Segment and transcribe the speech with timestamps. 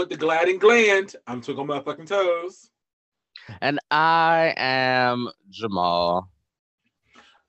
[0.00, 1.14] Put the glad in gland.
[1.26, 2.70] I'm twinkle fucking toes.
[3.60, 6.30] And I am Jamal.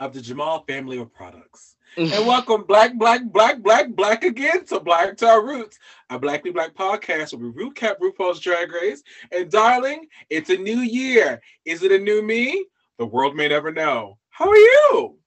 [0.01, 1.77] Of the Jamal family of products.
[1.97, 6.51] and welcome black, black, black, black, black again to Black to Our Roots, a Blackly
[6.51, 9.01] Black podcast where we recap RuPaul's Drag Race.
[9.31, 11.41] And darling, it's a new year.
[11.63, 12.65] Is it a new me?
[12.97, 14.17] The world may never know.
[14.29, 15.17] How are you?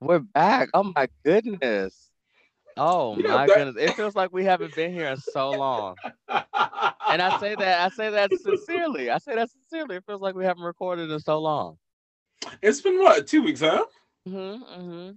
[0.00, 0.70] We're back.
[0.74, 2.03] Oh my goodness.
[2.76, 3.76] Oh my that- goodness.
[3.78, 5.96] It feels like we haven't been here in so long.
[6.28, 9.10] And I say that I say that sincerely.
[9.10, 9.96] I say that sincerely.
[9.96, 11.76] It feels like we haven't recorded in so long.
[12.62, 13.84] it's been what, two weeks, huh?
[14.28, 15.10] Mm-hmm, mm-hmm.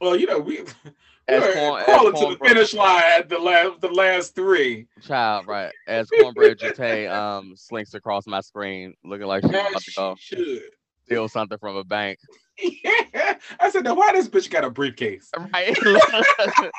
[0.00, 0.64] Well, you know, we
[1.28, 4.86] As we're corn- as crawling to the finish line at the last the last three.
[5.02, 5.72] Child, right.
[5.86, 10.36] As Kornbread Jeté um slinks across my screen looking like she's about to go she
[10.36, 10.62] should.
[11.06, 12.18] steal something from a bank.
[12.58, 13.38] Yeah.
[13.60, 15.30] I said, now why this bitch got a briefcase?
[15.52, 15.76] Right.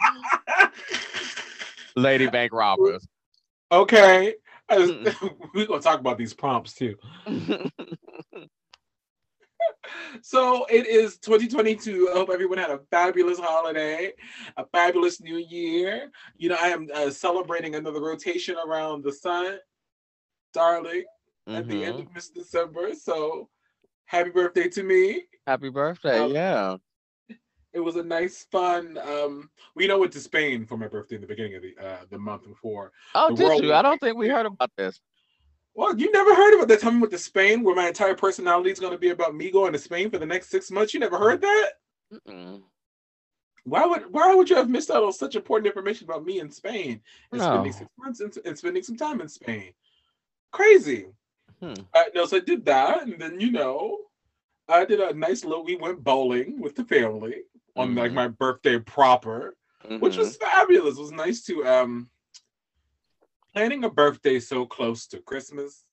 [1.96, 3.08] Lady Bank robbers.
[3.72, 4.36] Okay.
[4.70, 6.96] We're gonna talk about these prompts too.
[10.22, 12.10] So it is 2022.
[12.10, 14.14] I hope everyone had a fabulous holiday,
[14.58, 16.12] a fabulous new year.
[16.38, 19.58] You know, I am uh, celebrating another rotation around the sun,
[20.54, 21.04] darling,
[21.48, 22.08] at the end Mhm.
[22.08, 22.94] of Miss December.
[22.96, 23.50] So
[24.06, 25.24] happy birthday to me.
[25.46, 26.20] Happy birthday.
[26.20, 26.78] Um, yeah.
[27.74, 28.98] It was a nice, fun.
[28.98, 32.06] Um, we know went to Spain for my birthday in the beginning of the uh,
[32.10, 32.94] the month before.
[33.14, 33.74] Oh, the did you?
[33.74, 35.02] I don't think we heard about this.
[35.74, 38.80] Well, you never heard about that time with the Spain, where my entire personality is
[38.80, 40.94] going to be about me going to Spain for the next six months.
[40.94, 41.72] You never heard that?
[42.14, 42.62] Mm-mm.
[43.66, 46.50] Why would Why would you have missed out on such important information about me in
[46.50, 47.02] Spain
[47.34, 49.74] and spending six months and, and spending some time in Spain?
[50.54, 51.08] Crazy.
[51.60, 51.74] Hmm.
[51.94, 54.00] Uh, no, so I did that, and then you know,
[54.68, 55.64] I did a nice little.
[55.64, 57.44] We went bowling with the family
[57.76, 58.16] on like Mhm.
[58.16, 59.56] my birthday proper.
[60.00, 60.18] which Mhm.
[60.18, 60.98] was fabulous.
[60.98, 62.10] It was nice to um
[63.54, 65.86] planning a birthday so close to Christmas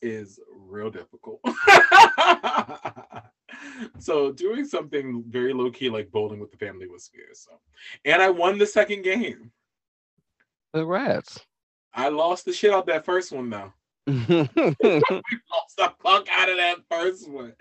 [0.00, 1.40] is real difficult.
[3.98, 7.36] so doing something very low key like bowling with the family was good.
[7.36, 7.60] So
[8.04, 9.52] and I won the second game.
[10.72, 11.38] Congrats.
[11.92, 13.72] I lost the shit out that first one though.
[14.06, 14.20] We
[15.50, 17.54] lost the fuck out of that first one.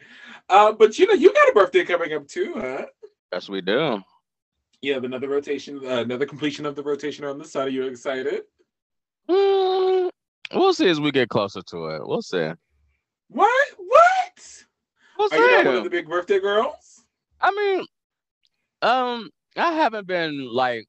[0.50, 2.86] Uh, but you know, you got a birthday coming up too, huh?
[3.32, 4.02] yes, we do.
[4.82, 7.68] You have another rotation, uh, another completion of the rotation on the side.
[7.68, 8.42] Are you excited?
[9.30, 10.10] Mm,
[10.54, 12.06] we'll see as we get closer to it.
[12.06, 12.52] We'll see.
[13.30, 13.68] What?
[13.78, 14.64] What?
[15.18, 17.06] We'll Are you not one of the big birthday girls?
[17.40, 17.86] I mean,
[18.82, 20.86] um, I haven't been like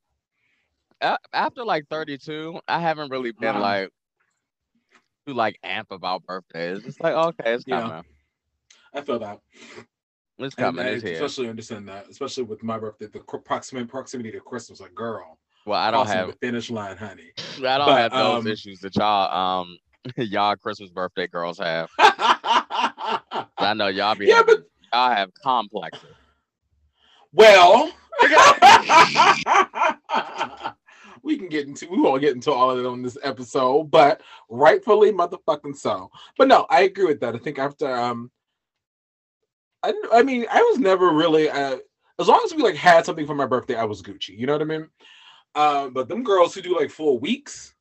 [1.32, 2.58] after like 32.
[2.66, 3.60] I haven't really been Uh-huh.
[3.60, 3.90] like
[5.26, 6.84] too like amp about birthdays.
[6.84, 7.80] It's like okay, it's Yeah.
[7.80, 8.02] coming.
[8.94, 9.40] I feel that.
[10.38, 10.86] It's coming.
[10.86, 11.14] It's here.
[11.14, 14.80] especially understand that, especially with my birthday, the proximate proximity to Christmas.
[14.80, 17.32] Like, girl, Well, I don't have the finish line, honey.
[17.64, 19.78] I don't but, have those um, issues that y'all um
[20.16, 21.88] y'all Christmas birthday girls have.
[21.98, 26.16] I know y'all be yeah, having, but y'all have complexes.
[27.32, 27.92] well,
[31.24, 34.20] we can get into we won't get into all of it on this episode, but
[34.50, 36.10] rightfully motherfucking so.
[36.38, 37.34] But no, I agree with that.
[37.34, 38.30] I think after um,
[39.82, 41.78] I I mean I was never really uh,
[42.18, 44.38] as long as we like had something for my birthday, I was Gucci.
[44.38, 44.88] You know what I mean?
[45.56, 47.74] Um, but them girls who do like full weeks,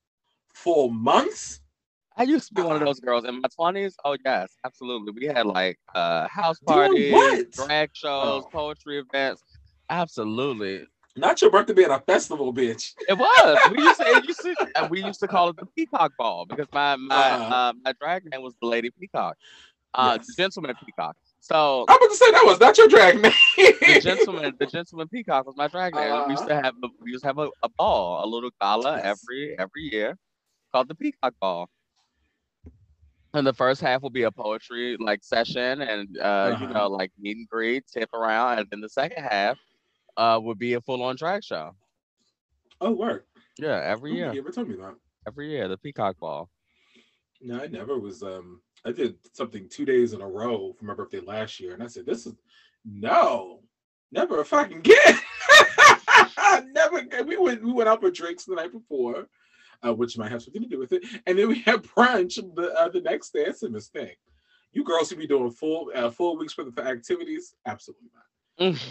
[0.53, 1.59] full months.
[2.15, 2.85] I used to be one of Uh-uh.
[2.89, 3.95] those girls in my twenties.
[4.05, 5.11] Oh yes, absolutely.
[5.19, 7.11] We had like uh house parties,
[7.55, 8.49] drag shows, Oh.
[8.51, 9.41] poetry events.
[9.89, 10.85] Absolutely.
[11.15, 12.93] Not your birthday being a festival, bitch.
[13.07, 13.59] It was.
[13.69, 14.55] We used to, it used to
[14.89, 17.53] we used to call it the Peacock Ball because my my Uh-huh.
[17.53, 19.37] uh, my drag name was the Lady Peacock.
[19.93, 20.35] Uh Yes.
[20.35, 21.15] Gentleman Peacock.
[21.39, 23.31] So I'm about to say that was not your drag name.
[23.57, 26.23] the gentleman, the gentleman peacock was my drag name.
[26.25, 28.97] we used to have a, we used to have a, a ball, a little gala
[28.97, 29.03] Yes.
[29.03, 30.17] every every year
[30.71, 31.69] called the Peacock Ball.
[33.35, 36.73] And the first half will be a poetry like session and uh, you Uh-huh.
[36.73, 39.57] know like meet and greet, tip around, and then the second half
[40.17, 41.75] uh would be a full on drag show.
[42.81, 43.25] oh, work.
[43.57, 44.95] Yeah, every year, You ever told me that?
[45.27, 46.49] every year the Peacock Ball.
[47.41, 48.23] No, I never was.
[48.23, 51.83] Um, I did something two days in a row for my birthday last year, and
[51.83, 52.33] I said, "This is
[52.85, 53.61] no,
[54.11, 55.19] never a fucking again."
[56.73, 57.03] never.
[57.25, 57.63] We went.
[57.63, 59.27] We went out for drinks the night before,
[59.85, 62.73] uh, which might have something to do with it, and then we had brunch the
[62.73, 63.45] uh, the next day.
[63.45, 64.17] That's a mistake.
[64.71, 68.22] You girls should be doing full uh, full weeks worth of activities, absolutely not.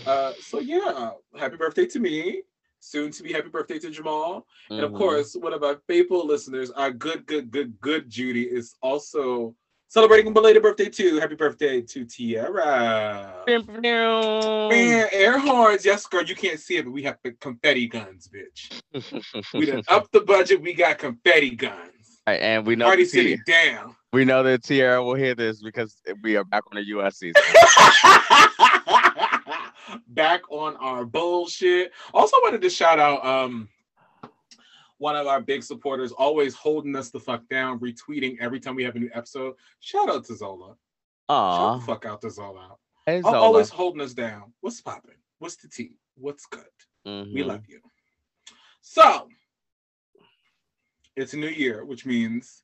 [0.06, 2.42] Uh, so yeah, happy birthday to me.
[2.80, 4.46] Soon to be happy birthday to Jamal.
[4.70, 4.96] And of Mhm.
[4.98, 9.54] course, one of our faithful listeners, our good, good, good, good Judy, is also
[9.86, 11.20] celebrating a belated birthday too.
[11.20, 13.44] Happy birthday to Tiara.
[13.46, 15.84] Man, air horns.
[15.84, 18.82] Yes, girl, you can't see it, but we have confetti guns, bitch.
[19.54, 20.60] We done up the budget.
[20.60, 22.20] We got confetti guns.
[22.26, 23.94] Right, and we know Party City down.
[24.12, 27.42] we know that Tierra will hear this because we are back on the US season.
[30.08, 31.92] back on our bullshit.
[32.14, 33.68] Also wanted to shout out um
[34.98, 38.84] one of our big supporters, always holding us the fuck down, retweeting every time we
[38.84, 39.54] have a new episode.
[39.80, 40.68] Shout out to Zola.
[40.68, 40.76] Shout
[41.28, 42.76] Aw, the fuck out to Zola.
[43.06, 43.38] hey Zola.
[43.38, 44.52] Always holding us down.
[44.60, 45.16] What's popping?
[45.38, 45.96] What's the tea?
[46.14, 46.64] What's good?
[47.04, 47.46] We Mhm.
[47.46, 47.80] love you.
[48.80, 49.28] So
[51.16, 52.62] it's a new year, which means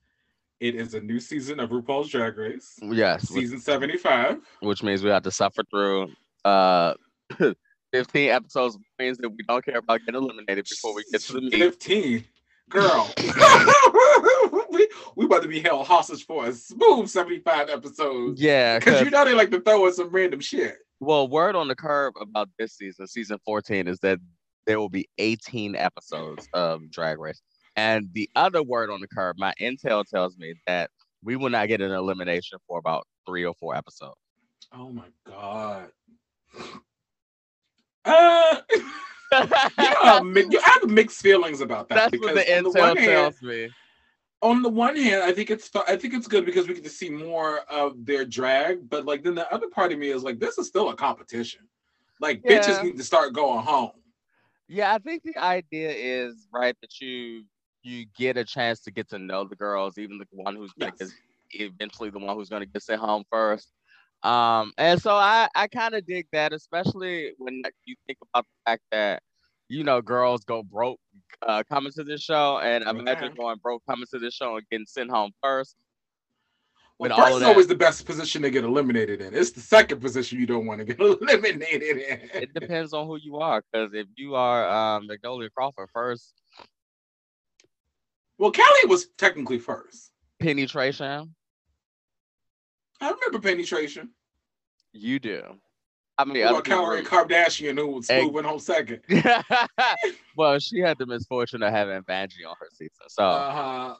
[0.60, 4.40] it is a new season of RuPaul's Drag Race, Yes, which, season 75.
[4.60, 6.12] which means we have to suffer through
[6.44, 6.94] uh
[7.92, 11.32] 15 episodes of queens that we don't care about getting eliminated before we get to
[11.34, 11.54] the meat.
[11.54, 12.24] 15.
[12.70, 13.10] Girl.
[14.70, 18.40] we, we about to be held hostage for a smooth 75 episodes.
[18.40, 20.76] Yeah, Because you know they like to throw in some random shit.
[21.00, 24.18] well, word on the curb about this season, season 14, is that
[24.66, 27.40] there will be 18 episodes of Drag Race.
[27.74, 30.90] And the other word on the curb, my intel tells me that
[31.24, 34.16] we will not get an elimination for about three or four episodes.
[34.74, 35.88] Oh my God.
[38.08, 38.60] Uh,
[39.78, 42.10] you know, mi- you- I have mixed feelings about that.
[42.10, 43.70] That's what the on the one hand- tells me.
[44.42, 46.90] on the one hand, I think it's I think it's good because we get to
[46.90, 50.38] see more of their drag, but like then the other part of me is like,
[50.40, 51.62] this is still a competition.
[52.20, 52.58] Like Yeah.
[52.60, 53.92] bitches need to start going home.
[54.68, 57.44] Yeah, I think the idea is right that you
[57.82, 60.92] you get a chance to get to know the girls, even the one who's Yes.
[60.98, 61.08] get
[61.52, 63.68] eventually the one who's gonna get sent home first.
[64.22, 68.70] Um, and so I I kind of dig that, especially when you think about the
[68.70, 69.22] fact that
[69.68, 70.98] you know girls go broke
[71.46, 73.36] uh, coming to this show, and imagine Okay.
[73.36, 75.76] going broke coming to this show and getting sent home first.
[76.98, 79.32] Well, first is always the best position to get eliminated in.
[79.32, 82.30] It's the second position you don't want to get eliminated in.
[82.34, 86.34] It depends on who you are, because if you are um, Magnolia Crawford first,
[88.38, 90.12] Well, Kelly was technically first.
[90.40, 91.30] Penny Tration,
[93.00, 94.08] I remember Penny Tration.
[94.92, 95.42] you do.
[96.20, 99.00] I mean, What other about people Kalorie Kardashian who was Egg- went home second.
[100.36, 102.90] well, she had the misfortune of having Vanjie on her season.
[103.08, 103.94] So Uh-huh.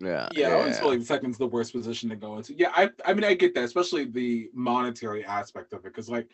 [0.00, 2.54] yeah, Yeah, I always feel like second's the worst position to go into.
[2.54, 6.28] Yeah, I I mean I get that, especially the monetary aspect of it, because like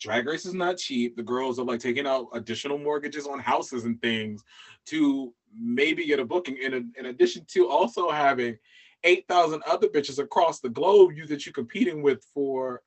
[0.00, 1.14] drag race is not cheap.
[1.16, 4.42] The girls are like taking out additional mortgages on houses and things
[4.86, 6.56] to maybe get a booking.
[6.56, 8.56] In in addition to also having
[9.04, 12.82] eight thousand other bitches across the globe you that you're competing with for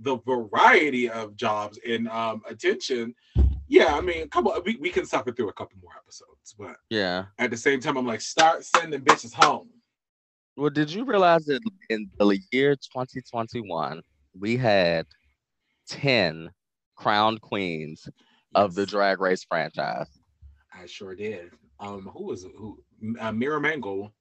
[0.00, 3.14] the variety of jobs and um attention.
[3.66, 6.76] Yeah, I mean, a couple we, we can suffer through a couple more episodes, but
[6.90, 7.26] yeah.
[7.38, 9.70] at the same time, I'm like, start sending bitches home.
[10.56, 14.02] Well, did you realize that in the year 2021
[14.38, 15.06] we had
[15.88, 16.50] 10
[16.94, 18.08] crowned queens
[18.54, 20.08] of the Drag Race franchise?
[20.72, 21.50] I sure did.
[21.80, 22.46] Um, who was?
[22.56, 22.78] Who?
[23.18, 24.12] Uh, Mira Mango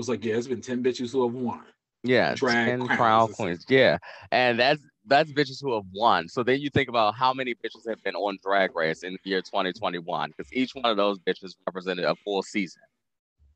[0.00, 1.60] was like, yeah, it's been ten bitches who have won.
[2.02, 3.66] Yeah, Drag 10 crowns crown queens.
[3.68, 3.98] Yeah,
[4.32, 6.28] and that's that's bitches who have won.
[6.28, 9.30] So then you think about how many bitches have been on Drag Race in the
[9.30, 12.82] year 2021, because each one of those bitches represented a full season.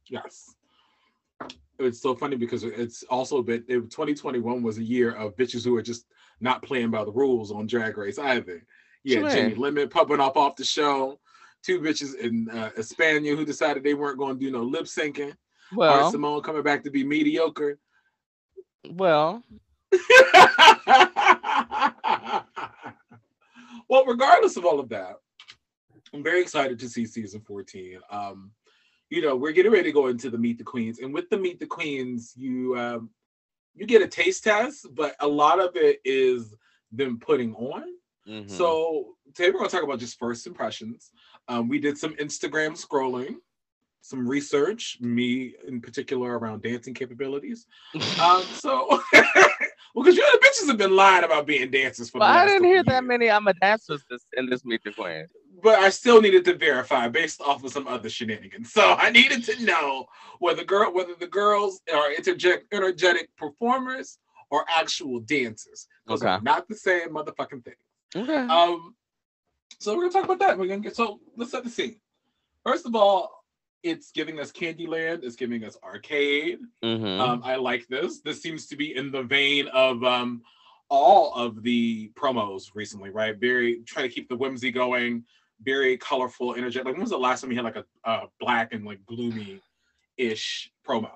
[0.06, 0.54] Yes.
[1.78, 5.74] It's so funny because it's also been it, 2021 was a year of bitches who
[5.76, 6.06] are just
[6.40, 8.64] not playing by the rules on Drag Race either.
[9.02, 9.30] Yeah, Sure.
[9.30, 11.18] Jimmy Limit popping up off the show.
[11.62, 15.34] Two bitches in uh, Espana who decided they weren't going to do no lip syncing.
[15.72, 17.78] Well, Symone coming back to be mediocre.
[18.90, 19.42] well,
[23.88, 25.16] well, regardless of all of that,
[26.12, 27.98] I'm very excited to see season 14.
[28.10, 28.52] Um,
[29.10, 31.36] you know, we're getting ready to go into the Meet the Queens, and with the
[31.36, 33.10] Meet the Queens, you um,
[33.74, 36.54] you get a taste test, but a lot of it is
[36.92, 37.84] them putting on.
[38.28, 38.50] mhm.
[38.50, 41.10] So today we're going to talk about just first impressions.
[41.48, 43.36] Um, we did some Instagram scrolling,
[44.04, 47.66] some research, me in particular around dancing capabilities.
[48.20, 52.18] Um, so, well, because you know the bitches have been lying about being dancers for.
[52.18, 53.96] But I didn't hear that many I'm a dancer
[54.36, 55.26] in this Meet the Queen.
[55.62, 58.72] But I still needed to verify based off of some other shenanigans.
[58.72, 60.06] So I needed to know
[60.38, 64.18] whether girl whether the girls are interject, energetic performers
[64.50, 65.88] or actual dancers.
[66.06, 66.44] Those are Okay.
[66.44, 67.74] not the same motherfucking thing.
[68.14, 68.36] Okay.
[68.36, 68.94] Um,
[69.80, 70.58] so we're gonna talk about that.
[70.58, 72.00] We're gonna get so let's set the scene.
[72.64, 73.43] First of all,
[73.84, 75.22] it's giving us Candyland.
[75.22, 76.58] It's giving us arcade.
[76.82, 77.20] Mhm.
[77.20, 78.20] Um, I like this.
[78.20, 80.42] This seems to be in the vein of um,
[80.88, 83.36] all of the promos recently, right?
[83.36, 85.24] Very try to keep the whimsy going.
[85.62, 86.86] Very colorful, energetic.
[86.86, 89.60] Like when was the last time we had like a, a black and like gloomy
[90.16, 91.10] ish promo?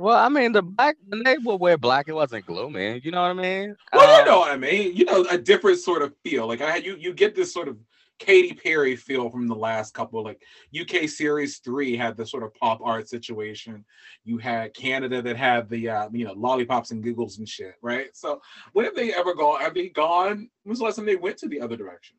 [0.00, 3.00] well, I mean, the black when they would wear black, it wasn't gloomy.
[3.02, 3.76] You know what I mean?
[3.92, 4.94] Well, you Um, know what I mean.
[4.96, 6.46] You know, a different sort of feel.
[6.46, 7.76] Like I had you, you get this sort of
[8.18, 10.22] Katy Perry feel from the last couple.
[10.24, 10.42] Like
[10.78, 13.84] UK Series Three had the sort of pop art situation.
[14.24, 18.08] You had Canada that had the uh, you know lollipops and giggles and shit, right?
[18.14, 18.40] So
[18.72, 19.60] when have they ever gone?
[19.60, 20.48] Have they gone?
[20.64, 22.16] Was the last time they went to the other direction?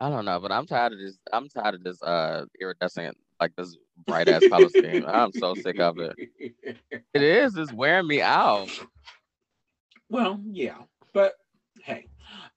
[0.00, 1.18] I don't know, but I'm tired of this.
[1.32, 5.04] I'm tired of this uh iridescent, like this bright ass color scheme.
[5.06, 6.16] I'm so sick of it.
[7.14, 7.56] It is.
[7.56, 8.68] It's wearing me out.
[10.10, 10.76] Well, yeah,
[11.14, 11.32] but
[11.82, 12.08] hey,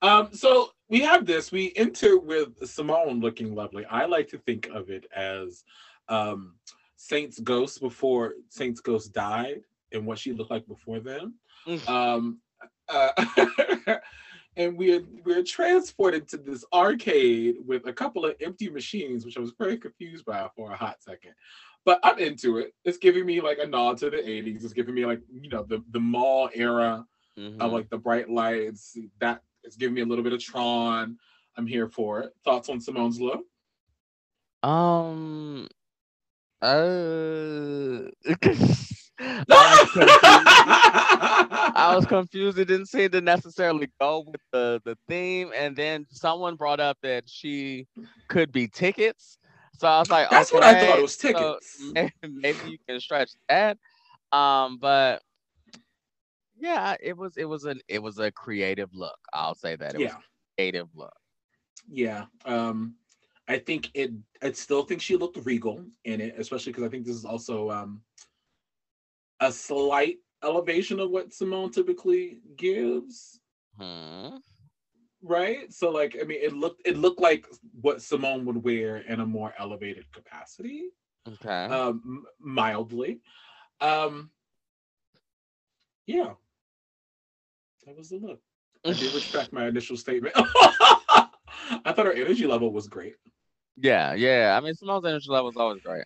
[0.01, 1.51] um, so we have this.
[1.51, 3.85] We enter with Symone looking lovely.
[3.85, 5.63] I like to think of it as
[6.07, 6.55] um,
[6.95, 9.61] Saint's ghost before Saint's ghost died
[9.91, 11.33] and what she looked like before then.
[11.67, 11.89] Mm.
[11.89, 12.39] Um,
[12.87, 13.11] uh,
[14.57, 19.41] and we're we're transported to this arcade with a couple of empty machines, which I
[19.41, 21.33] was very confused by for a hot second.
[21.85, 22.73] But I'm into it.
[22.83, 24.63] It's giving me like a nod to the 80s.
[24.63, 27.05] It's giving me like, you know, the, the mall era
[27.37, 27.61] Mhm.
[27.61, 28.97] of like the bright lights.
[29.21, 31.15] That it's giving me a little bit of Tron.
[31.55, 32.33] I'm here for it.
[32.43, 33.43] Thoughts on Symone's look?
[34.63, 35.67] Um.
[36.59, 38.09] Uh.
[39.21, 40.19] I was confused.
[41.75, 42.57] I was confused.
[42.57, 46.97] It didn't seem to necessarily go with the the theme, and then someone brought up
[47.03, 47.85] that she
[48.27, 49.37] could be tickets.
[49.77, 50.97] So I was like, That's what I thought.
[50.97, 51.79] It was tickets.
[51.93, 53.77] maybe, maybe you can stretch that.
[54.31, 55.21] Um, but
[56.59, 59.17] yeah, it was it was an it was a creative look.
[59.33, 60.17] I'll say that it was yeah.
[60.17, 60.23] a
[60.57, 61.13] creative look.
[61.89, 62.25] Yeah.
[62.45, 62.95] Um,
[63.47, 64.11] I think it.
[64.43, 67.71] I still think she looked regal in it, especially because I think this is also
[67.71, 68.01] um,
[69.39, 73.41] a slight elevation of what Symone typically gives,
[73.77, 74.37] Hmm.
[75.21, 75.71] right?
[75.73, 77.47] So, like, I mean, it looked it looked like
[77.81, 80.89] what Symone would wear in a more elevated capacity,
[81.27, 81.65] Okay.
[81.65, 83.21] um, mildly.
[83.81, 84.31] Um,
[86.05, 86.33] yeah,
[87.89, 88.39] that was the look.
[88.85, 90.35] I did retract my initial statement.
[90.37, 91.27] I
[91.93, 93.15] thought her energy level was great.
[93.77, 94.55] yeah, yeah.
[94.55, 96.05] I mean, Symone's energy level is always great.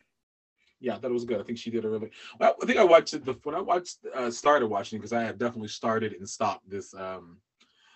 [0.79, 1.39] Yeah, I thought it was good.
[1.39, 2.09] I think she did a really.
[2.39, 5.23] Well, I think I watched it the when I watched uh, started watching because I
[5.23, 7.37] have definitely started and stopped this um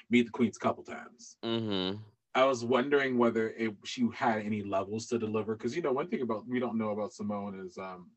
[0.09, 1.37] Meet the Queens a couple times.
[1.43, 1.97] Mm-hmm.
[2.35, 6.07] I was wondering whether it, she had any levels to deliver because you know one
[6.07, 8.09] thing about we don't know about Symone is um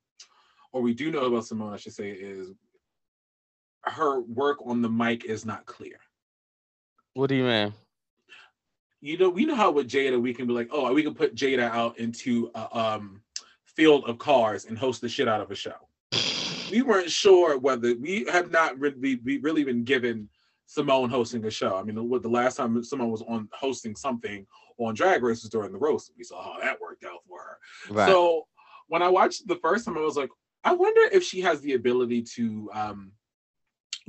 [0.73, 2.53] or we do know about Symone I should say is
[3.91, 5.97] her work on the mic is not clear.
[7.15, 7.75] What do you mean?
[9.01, 11.35] you know, we know how with Jada we can be like, oh, we can put
[11.35, 13.23] Jada out into a um,
[13.65, 15.75] field of cars and host the shit out of a show.
[16.71, 20.29] We weren't sure whether we have not really we really been given
[20.69, 21.75] Symone hosting a show.
[21.77, 24.47] I mean, what the last time Symone was on hosting something
[24.79, 26.13] on Drag Race was during the roast.
[26.17, 27.59] We saw how that worked out for her.
[27.93, 28.07] Right.
[28.07, 28.47] So
[28.87, 30.31] when I watched the first time, I was like,
[30.63, 33.11] I wonder if she has the ability to um,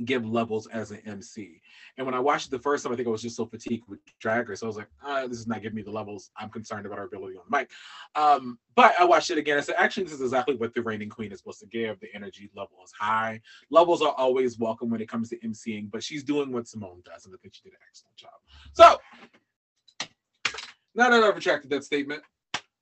[0.04, 1.60] give levels as an MC.
[1.96, 3.88] And when I watched it the first time, I think I was just so fatigued
[3.88, 4.62] with Drag Race.
[4.62, 6.30] I was like, ah, this is not giving me the levels.
[6.36, 7.70] I'm concerned about her ability on the mic.
[8.14, 9.58] Um, but I watched it again.
[9.58, 12.00] I said, actually, this is exactly what the reigning queen is supposed to give.
[12.00, 13.40] The energy level is high.
[13.70, 17.26] Levels are always welcome when it comes to MCing, but she's doing what Symone does,
[17.26, 18.30] and I think she did an excellent job.
[18.72, 18.98] So,
[20.94, 22.22] now that I've retracted that statement,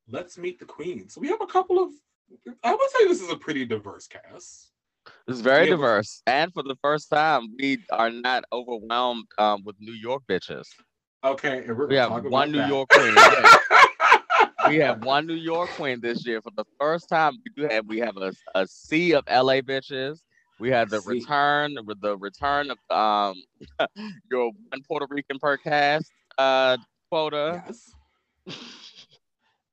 [0.09, 1.09] let's meet the queen.
[1.09, 1.91] So we have a couple of.
[2.63, 4.70] I would say this is a pretty diverse cast.
[5.31, 9.77] It's very Yeah, diverse, and for the first time, we are not overwhelmed um, with
[9.81, 10.67] New York bitches.
[11.23, 12.69] Okay, and we're We have talk about one New that.
[12.69, 13.15] York queen.
[13.15, 13.57] Yeah.
[14.69, 17.35] we have one New York queen this year for the first time.
[17.45, 20.21] We do have we have a, a sea of LA bitches.
[20.59, 23.37] We have the return with the return of um
[24.31, 26.77] your one Puerto Rican per cast uh
[27.09, 27.63] quota.
[27.67, 27.95] Yes.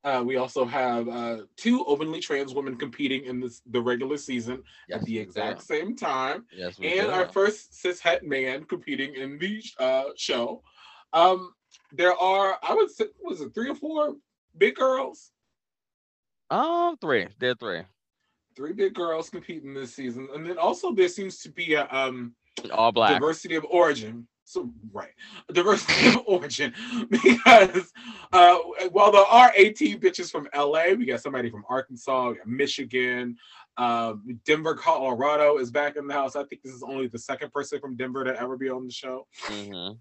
[0.08, 4.64] Uh, we also have uh, two openly trans women competing in this the regular season
[4.88, 5.66] Yes, at the exact do.
[5.66, 7.12] same time, Yes, and do.
[7.12, 10.64] our first cishet man competing in the uh, show.
[11.12, 11.54] Um,
[11.92, 14.16] there are, I would say, was it three or four
[14.58, 15.32] big girls?
[16.50, 17.28] um three.
[17.40, 17.82] They're three.
[18.56, 22.34] Three big girls competing this season, and then also there seems to be a um,
[22.72, 23.12] All black.
[23.20, 24.26] diversity of origin.
[24.48, 25.12] So right,
[25.52, 26.74] diversity of origin
[27.10, 27.92] because
[28.32, 28.58] uh,
[28.94, 33.36] while there are 18 bitches from LA, we got somebody from Arkansas, we got Michigan,
[33.76, 36.38] um, Denver, Colorado is back in the house.
[36.38, 38.92] I think this is only the second person from Denver to ever be on the
[38.92, 39.28] show.
[39.46, 39.92] hmm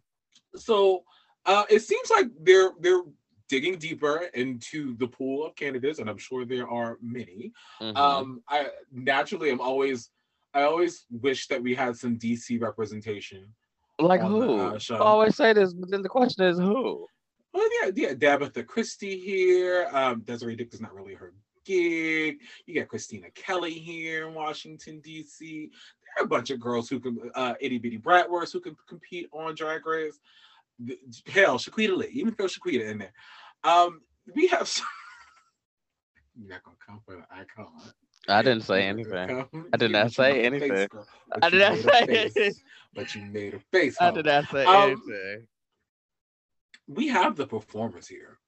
[0.54, 1.02] So
[1.44, 3.02] uh, it seems like they're they're
[3.48, 7.52] digging deeper into the pool of candidates, and I'm sure there are many.
[7.80, 10.08] hmm Um, I naturally am always
[10.54, 13.52] I always wish that we had some DC representation.
[13.98, 14.60] Like who?
[14.60, 14.78] uh.
[14.90, 17.06] I always say this, but then the question is who?
[17.52, 19.88] Well, yeah, yeah, Tabitha Christie here.
[19.90, 21.32] Um, Desiree Dick is not really her
[21.64, 22.40] gig.
[22.66, 25.70] You got Christina Kelly here in Washington D.C.
[25.70, 29.28] There are a bunch of girls who can, uh, itty bitty Bratwurst who can compete
[29.32, 30.18] on Drag Race.
[31.26, 33.12] Hell, Shi-Queeta-Lee, even throw Shi-Queeta in there.
[33.64, 34.02] Um,
[34.34, 34.68] we have.
[34.68, 34.86] Some...
[36.38, 37.72] You're not gonna come for the icon.
[38.28, 39.47] I didn't say anything.
[39.73, 40.88] I did not say anything.
[41.42, 42.52] I did not say anything.
[42.95, 43.97] But you made a face.
[44.00, 45.47] I did not say um, anything.
[46.88, 48.38] We have the performers here,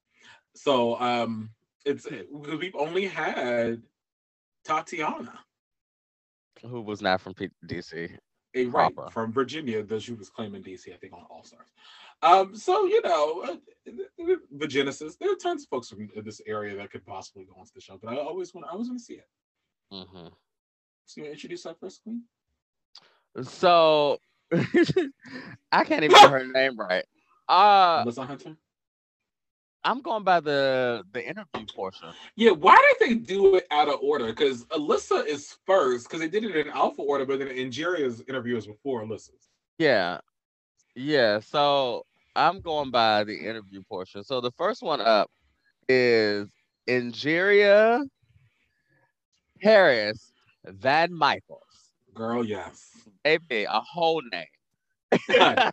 [0.55, 1.51] so um,
[1.85, 3.83] it's we've only had
[4.65, 5.39] Tatiana,
[6.63, 8.17] who was not from P- DC.
[8.55, 9.11] A right proper.
[9.11, 11.69] from Virginia, though she was claiming DC, I think, on All Stars.
[12.23, 15.17] Um, so you know, uh, the Genesis.
[15.17, 17.99] There are tons of folks from this area that could possibly go onto the show,
[18.03, 19.29] but I always want, I always want to see it.
[19.93, 20.29] Mm-hmm.
[21.07, 22.23] So you introduce our first queen.
[23.43, 24.19] So
[25.73, 27.05] I can't even get her name right.
[27.49, 28.57] Uh, Alyssa Hunter.
[29.85, 32.09] I'm going by the the interview portion.
[32.37, 34.27] Yeah, why did they do it out of order?
[34.27, 38.57] Because Alyssa is first, because they did it in alpha order, but then Angeria's interview
[38.57, 39.49] is before Alyssa's.
[39.79, 40.19] Yeah,
[40.95, 41.41] yeah.
[41.41, 42.05] So
[42.37, 44.25] I'm going by the interview portion.
[44.25, 45.31] So the first one up
[45.89, 46.51] is
[46.89, 48.05] Angeria
[49.61, 50.33] Harris
[50.65, 51.63] Van Michaels.
[52.15, 52.91] Girl, yes.
[53.25, 54.45] AP, a whole name.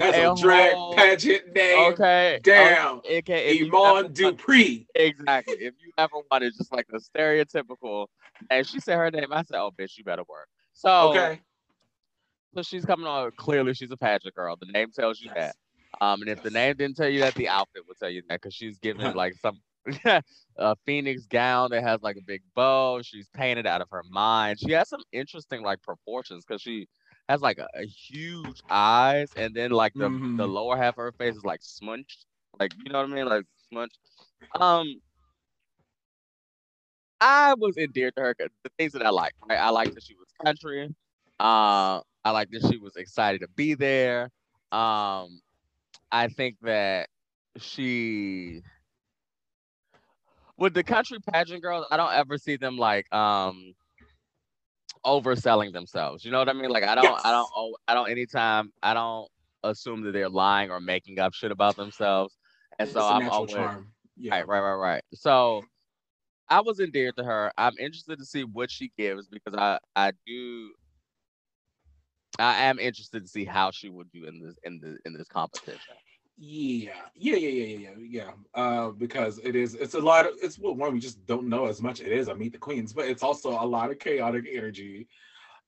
[0.00, 1.92] That's a, a drag whole, pageant name.
[1.92, 2.40] Okay.
[2.42, 2.98] Damn.
[2.98, 3.16] Okay.
[3.16, 4.86] AKA Iman Dupree.
[4.94, 5.56] Exactly.
[5.60, 8.06] If you ever wanted just like a stereotypical,
[8.48, 11.40] and she said her name, I said, "Oh, bitch, you better work." So okay.
[12.54, 13.30] So she's coming on.
[13.36, 14.56] Clearly, she's a pageant girl.
[14.58, 15.54] The name tells you yes.
[15.54, 16.04] that.
[16.04, 16.44] Um, and if yes.
[16.44, 19.12] the name didn't tell you that, the outfit will tell you that because she's giving
[19.14, 19.60] like some
[20.56, 23.00] a phoenix gown that has like a big bow.
[23.02, 24.58] She's painted out of her mind.
[24.60, 26.88] She has some interesting like proportions because she
[27.28, 30.36] has like a, a, huge eyes, and then like the mm-hmm.
[30.36, 32.26] the lower half of her face is like smunched,
[32.58, 33.98] like you know what I mean, like smunched.
[34.58, 35.00] Um,
[37.20, 38.34] I was endeared to her.
[38.38, 39.58] The things that I like, right?
[39.58, 40.94] I like that she was country.
[41.38, 44.30] Uh, I like that she was excited to be there.
[44.72, 45.40] Um,
[46.12, 47.08] I think that
[47.56, 48.62] she
[50.60, 53.74] with the country pageant girls, I don't ever see them like um
[55.04, 56.24] overselling themselves.
[56.24, 56.70] You know what I mean?
[56.70, 57.22] Like I don't, yes.
[57.24, 58.10] I don't, I don't.
[58.10, 59.28] Anytime I don't
[59.64, 62.36] assume that they're lying or making up shit about themselves,
[62.78, 63.54] and so I'm always
[64.16, 64.34] yeah.
[64.34, 65.02] right, right, right, right.
[65.14, 65.62] So
[66.48, 67.50] I was endeared to her.
[67.56, 70.72] I'm interested to see what she gives because I, I do.
[72.38, 75.28] I am interested to see how she would do in this in the in this
[75.28, 75.94] competition.
[76.42, 78.30] Yeah, yeah, yeah, yeah, yeah, yeah.
[78.54, 81.66] Uh, because it is, it's a lot of, it's well, one we just don't know
[81.66, 82.00] as much.
[82.00, 85.06] It is I Meet the Queens, but it's also a lot of chaotic energy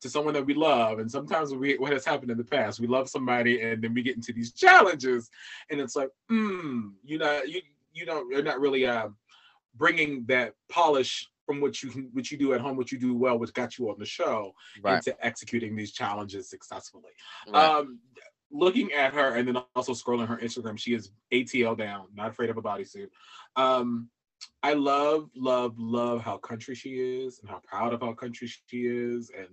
[0.01, 0.99] to someone that we love.
[0.99, 4.03] And sometimes we, what has happened in the past, we love somebody, and then we
[4.03, 5.29] get into these challenges,
[5.71, 7.61] and it's like, hmm, you know, you
[7.93, 9.09] you know, you're not really uh,
[9.77, 13.15] bringing that polish from what you can, what you do at home, what you do
[13.15, 15.07] well, what got you on the show, right.
[15.07, 17.13] into executing these challenges successfully.
[17.47, 17.63] Right.
[17.63, 17.99] Um,
[18.53, 22.51] looking at her and then also scrolling her Instagram, she is ATL down, not afraid
[22.51, 23.09] of a bodysuit.
[23.57, 24.09] Um,
[24.63, 28.83] I love, love, love how country she is and how proud of how country she
[28.87, 29.31] is.
[29.37, 29.49] And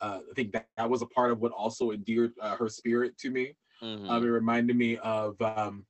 [0.00, 3.16] uh, I think that, that was a part of what also endeared uh, her spirit
[3.18, 3.56] to me.
[3.82, 4.08] Mm-hmm.
[4.08, 5.84] Um, it reminded me of um,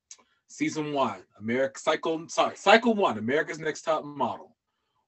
[0.48, 4.56] season one, America Cycle, sorry, Cycle One, America's Next Top Model.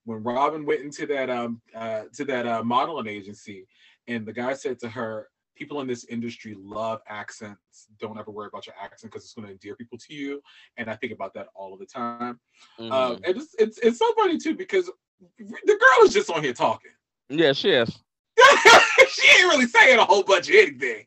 [0.05, 3.67] When Robin went into that um uh, to that uh, modeling agency,
[4.07, 7.89] and the guy said to her, people in this industry love accents.
[7.99, 10.41] Don't ever worry about your accent because it's going to endear people to you.
[10.77, 12.39] And I think about that all of the time.
[12.79, 12.93] Mm-hmm.
[12.93, 14.91] Um, and it's, it's it's so funny too because
[15.39, 16.93] the girl is just on here talking.
[17.29, 17.89] Yeah, she is.
[19.09, 21.07] she ain't really saying a whole bunch of anything.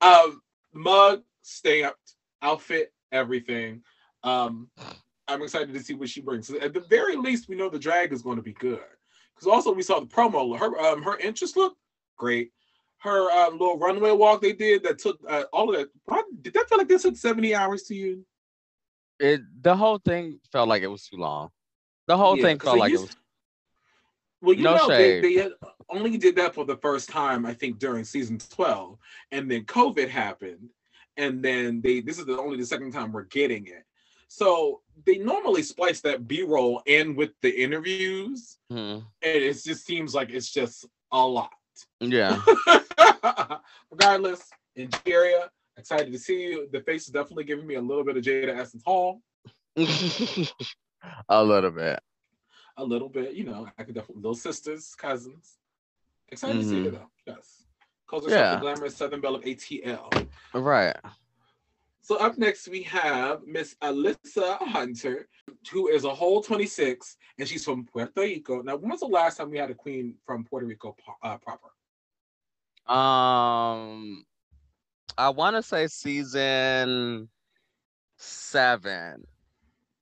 [0.00, 0.40] Um,
[0.72, 3.82] mug, stamped, outfit, everything.
[4.22, 4.68] Um,
[5.26, 6.50] I'm excited to see what she brings.
[6.50, 8.80] At the very least, we know the drag is going to be good.
[9.34, 10.58] Because also we saw the promo.
[10.58, 11.76] Her um, her interest look
[12.16, 12.52] great
[12.98, 16.24] her uh, little runway walk they did that took uh, all of that.
[16.42, 18.24] Did that feel like this took 70 hours to you?
[19.20, 21.50] It the whole thing felt like it was too long.
[22.06, 23.16] The whole yeah, thing felt like used, it was.
[24.40, 25.24] Well, you no know, shade.
[25.24, 25.50] they, they
[25.90, 28.96] only did that for the first time, I think, during season 12.
[29.32, 30.70] And then COVID happened.
[31.16, 33.84] And then they this is the only the second time we're getting it.
[34.28, 38.58] So they normally splice that B-roll in with the interviews.
[38.72, 39.00] Mm-hmm.
[39.00, 41.50] And it just seems like it's just a lot.
[42.00, 42.40] Yeah.
[43.90, 46.68] Regardless, Angeria, excited to see you.
[46.72, 49.22] The face is definitely giving me a little bit of Jada Essence Hall.
[49.76, 52.00] a little bit.
[52.76, 55.58] A little bit, you know, I could definitely little sisters, cousins.
[56.28, 56.62] Excited mm-hmm.
[56.62, 56.96] to see you mm-hmm.
[56.96, 57.34] though.
[57.34, 57.64] Yes.
[58.06, 58.54] Calls herself yeah.
[58.54, 60.28] the glamorous Southern Belle of ATL.
[60.54, 60.96] Right.
[62.08, 65.28] So up next we have Miss Alyssa Hunter,
[65.70, 68.62] who is a whole 26, and she's from Puerto Rico.
[68.62, 71.68] Now, when was the last time we had a queen from Puerto Rico uh, proper?
[72.90, 74.24] Um,
[75.18, 77.28] I want to say season
[78.16, 79.24] seven.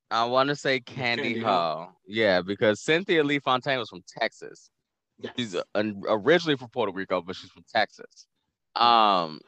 [0.09, 1.89] I want to say Kandy, Kandy Ho.
[2.07, 4.71] Yeah, because Cynthia Lee Fontaine was from Texas.
[5.19, 5.33] Yes.
[5.37, 8.29] She's originally from Puerto Rico, but she's from Texas.
[8.77, 9.41] Um,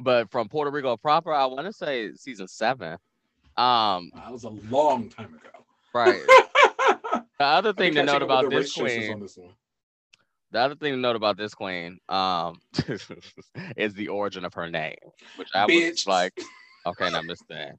[0.00, 2.96] but from Puerto Rico proper, I want to say season seven.
[3.56, 5.64] Um, that was a long time ago.
[5.94, 6.20] right.
[7.38, 9.50] The other thing to note about this queen, on this one.
[10.52, 12.60] the other thing to note about this queen, um,
[13.76, 14.94] is the origin of her name,
[15.34, 16.38] which I was like,
[16.86, 17.72] okay, now Miss Thing.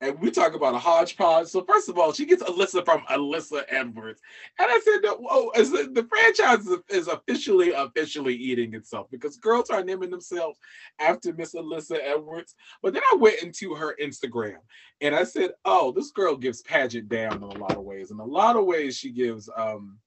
[0.00, 1.48] And we talk about a hodgepodge.
[1.48, 4.20] So first of all, she gets Alyssa from Alyssa Edwards,
[4.58, 5.60] and I said!
[5.60, 10.58] As the, the franchise is, is officially officially eating itself because girls are naming themselves
[10.98, 12.54] after Miss Alyssa Edwards.
[12.82, 14.58] But then I went into her Instagram
[15.00, 18.10] and I said, "Oh, this girl gives pageant down in a lot of ways.
[18.10, 19.98] In a lot of ways, she gives um,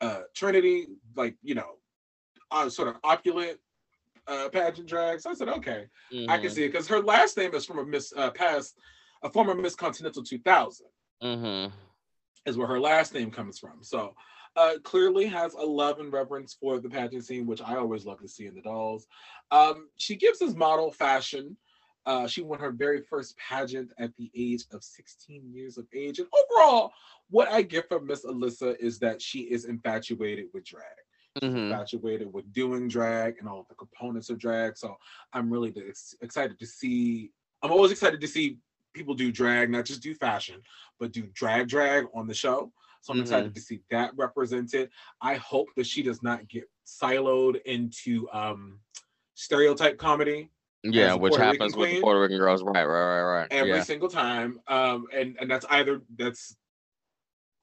[0.00, 0.86] uh, Trinity
[1.16, 1.76] like you know,
[2.50, 3.58] uh, sort of opulent."
[4.28, 5.20] Uh, pageant drag.
[5.20, 5.86] So I said, okay,
[6.28, 8.78] I can Mhm, see it because her last name is from a Miss uh, past,
[9.24, 10.86] a former Miss Continental 2000
[11.22, 11.72] mhm.
[12.46, 13.82] is where her last name comes from.
[13.82, 14.14] So
[14.54, 18.20] uh, clearly has a love and reverence for the pageant scene, which I always love
[18.20, 19.06] to see in the dolls.
[19.50, 21.56] Um, she gives us model fashion.
[22.06, 26.20] Uh, she won her very first pageant at the age of 16 years of age.
[26.20, 26.92] And overall,
[27.30, 30.84] what I get from Miss Alyssa is that she is infatuated with drag
[31.40, 31.70] Mhm.
[31.70, 34.76] infatuated with doing drag and all the components of drag.
[34.76, 34.96] So
[35.32, 37.30] I'm really ex- excited to see.
[37.62, 38.58] I'm always excited to see
[38.92, 40.60] people do drag, not just do fashion,
[40.98, 42.72] but do drag drag on the show.
[43.00, 43.22] So I'm Mhm.
[43.22, 44.90] excited to see that represented.
[45.20, 48.80] I hope that she does not get siloed into um,
[49.34, 50.50] stereotype comedy
[50.84, 52.00] Yeah, which Puerto happens with the.
[52.00, 52.62] Puerto Rican girls.
[52.62, 53.48] Right, right, right, right.
[53.52, 53.82] every yeah.
[53.84, 54.60] single time.
[54.66, 56.56] Um, and and that's either that's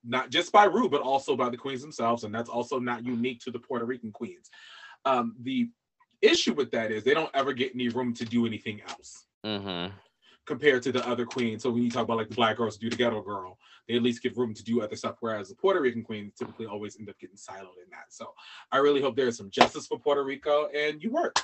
[0.10, 3.40] not just by Ru, but also by the queens themselves, and that's also not unique
[3.42, 4.50] to the Puerto Rican queens.
[5.06, 5.70] Um, the
[6.22, 9.94] issue with that is they don't ever get any room to do anything else Mm-hmm.
[10.46, 11.64] compared to the other queens.
[11.64, 14.04] So when you talk about like the black girls do the ghetto girl, they at
[14.04, 17.10] least give room to do other stuff, whereas the Puerto Rican queens typically always end
[17.10, 18.08] up getting siloed in that.
[18.10, 18.34] So
[18.72, 21.40] I really hope there is some justice for Puerto Rico, and you work.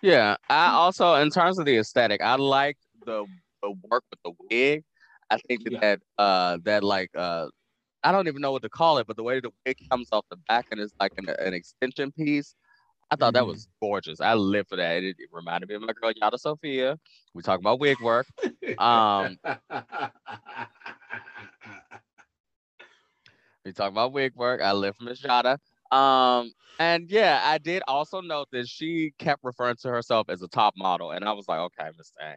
[0.00, 3.26] Yeah, I also, in terms of the aesthetic, I like the
[3.62, 4.84] the work with the wig.
[5.30, 5.80] I think that Yeah.
[5.80, 7.48] that uh that like uh
[8.02, 10.24] I don't even know what to call it, but the way the wig comes off
[10.30, 12.54] the back and is like an, an extension piece,
[13.10, 13.46] I thought that Mhm.
[13.46, 14.20] was gorgeous.
[14.20, 15.02] I live for that.
[15.02, 16.98] It, it reminded me of my girl Yara Sofia.
[17.34, 18.26] We talk about wig work.
[18.78, 19.38] Um,
[23.64, 24.60] We talk about wig work.
[24.62, 25.58] I live for Miss Yara.
[25.90, 30.48] Um, and yeah, I did also note that she kept referring to herself as a
[30.48, 32.36] top model, and I was like, okay, Miss Thang,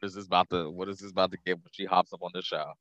[0.00, 2.22] what is this about to what is this about to get when she hops up
[2.22, 2.72] on the show?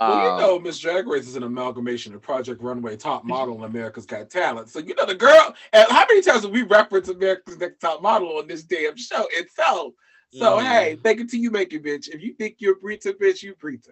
[0.00, 3.56] Well, you Um, know, Miss Drag Race is an amalgamation of Project Runway, Top Model,
[3.56, 4.68] and America's Got Talent.
[4.68, 5.52] So you know the girl.
[5.72, 9.26] And how many times have we referenced America's Next Top Model on this damn show
[9.32, 9.94] itself?
[10.32, 10.62] So Mhm.
[10.62, 12.08] hey, take it till you make it, bitch.
[12.08, 13.90] If you think you're Brita, bitch, you Brita.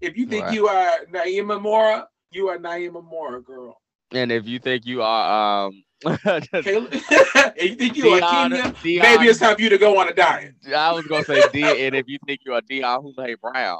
[0.00, 0.54] If you think Right.
[0.54, 3.78] you are Naima Mora, you are Naima Mora, girl.
[4.12, 9.26] And if you think you are um if you think you are Keenyah, Dion- maybe
[9.28, 10.54] it's time for you to go on a diet.
[10.74, 13.78] I was gonna say D, and if you think you are Dion Hule Brown,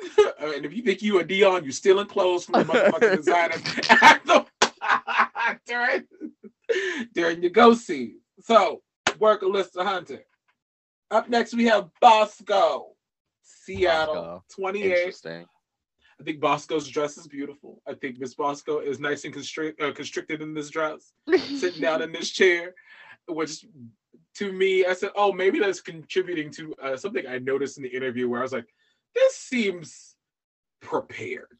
[0.40, 3.24] and if you think you are Dion, you're stealing clothes from the motherfucking
[4.24, 4.46] the-
[5.66, 6.04] during,
[7.14, 8.16] during your go see.
[8.40, 8.82] So,
[9.18, 10.22] work Alyssa Hunter.
[11.10, 12.92] Up next, we have Bosco,
[13.42, 14.62] Seattle, Bosco.
[14.62, 15.14] 28.
[16.18, 16.24] Interesting.
[16.24, 17.82] I think Bosco's dress is beautiful.
[17.86, 21.12] I think Miss Bosco is nice and constrict, uh, constricted in this dress,
[21.54, 22.74] sitting down in this chair,
[23.28, 23.64] which
[24.34, 27.88] to me, I said, oh, maybe that's contributing to uh, something I noticed in the
[27.88, 28.74] interview where I was like,
[29.14, 30.16] this seems
[30.80, 31.58] prepared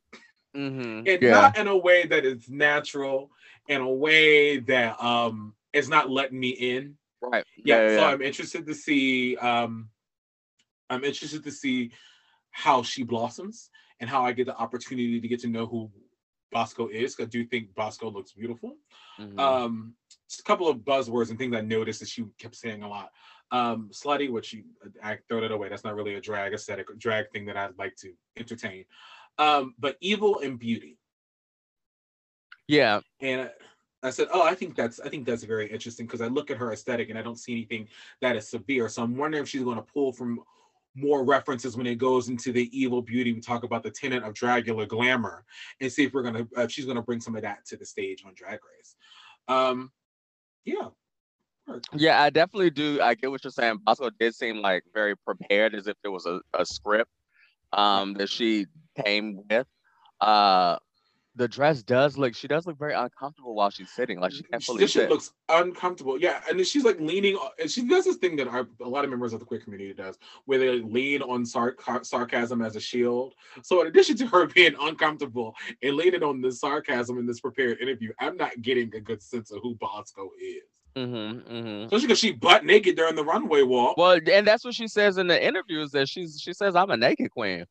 [0.54, 1.08] Mhm.
[1.08, 1.30] and Yeah.
[1.30, 3.32] not in a way that is natural,
[3.68, 6.98] in a way that um is not letting me in.
[7.20, 7.44] Right.
[7.56, 7.96] Yeah, Yeah.
[7.96, 8.08] so yeah.
[8.08, 9.90] I'm interested to see um
[10.90, 11.90] I'm interested to see
[12.50, 15.90] how she blossoms and how I get the opportunity to get to know who
[16.50, 17.16] Bosco is.
[17.20, 18.76] I do think Bosco looks beautiful.
[19.18, 19.38] Mhm.
[19.38, 19.94] Um
[20.28, 23.10] just a couple of buzzwords and things I noticed that she kept saying a lot.
[23.50, 24.64] Um slutty, which you
[25.02, 25.68] I throw that away.
[25.68, 28.84] That's not really a drag aesthetic drag thing that I'd like to entertain.
[29.38, 30.98] Um, but evil and beauty.
[32.66, 33.00] yeah.
[33.20, 33.50] And
[34.02, 36.56] I said, "Oh, I think that's I think that's very interesting because I look at
[36.56, 37.88] her aesthetic and I don't see anything
[38.20, 38.88] that is severe.
[38.88, 40.40] So I'm wondering if she's going to pull from
[40.98, 43.32] more references when it goes into the evil beauty.
[43.32, 45.44] We talk about the tenet of Dragula glamour,
[45.80, 48.24] and see if we're gonna if she's gonna bring some of that to the stage
[48.26, 48.96] on Drag Race.
[49.48, 49.90] Um,
[50.64, 50.88] yeah,
[51.94, 53.00] Yeah, I definitely do.
[53.00, 53.78] I get what you're saying.
[53.84, 57.10] Bosco did seem like very prepared, as if there was a, a script
[57.72, 58.66] um, that she
[59.04, 59.66] came with.
[60.20, 60.78] Uh,
[61.38, 62.34] the dress does look.
[62.34, 64.18] She does look very uncomfortable while she's sitting.
[64.20, 65.10] Like she can't fully this shit sit.
[65.10, 66.20] looks uncomfortable.
[66.20, 69.10] Yeah, and she's like leaning, and she does this thing that our, a lot of
[69.10, 73.34] members of the queer community does, where they lean on sar- sarcasm as a shield.
[73.62, 77.78] So in addition to her being uncomfortable and leaning on the sarcasm in this prepared
[77.80, 80.62] interview, I'm not getting a good sense of who Bosco is,
[80.96, 81.84] Mm-hmm, mm-hmm.
[81.84, 83.96] especially because she butt naked during the runway walk.
[83.96, 86.96] Well, and that's what she says in the interviews that she's she says I'm a
[86.96, 87.64] naked queen.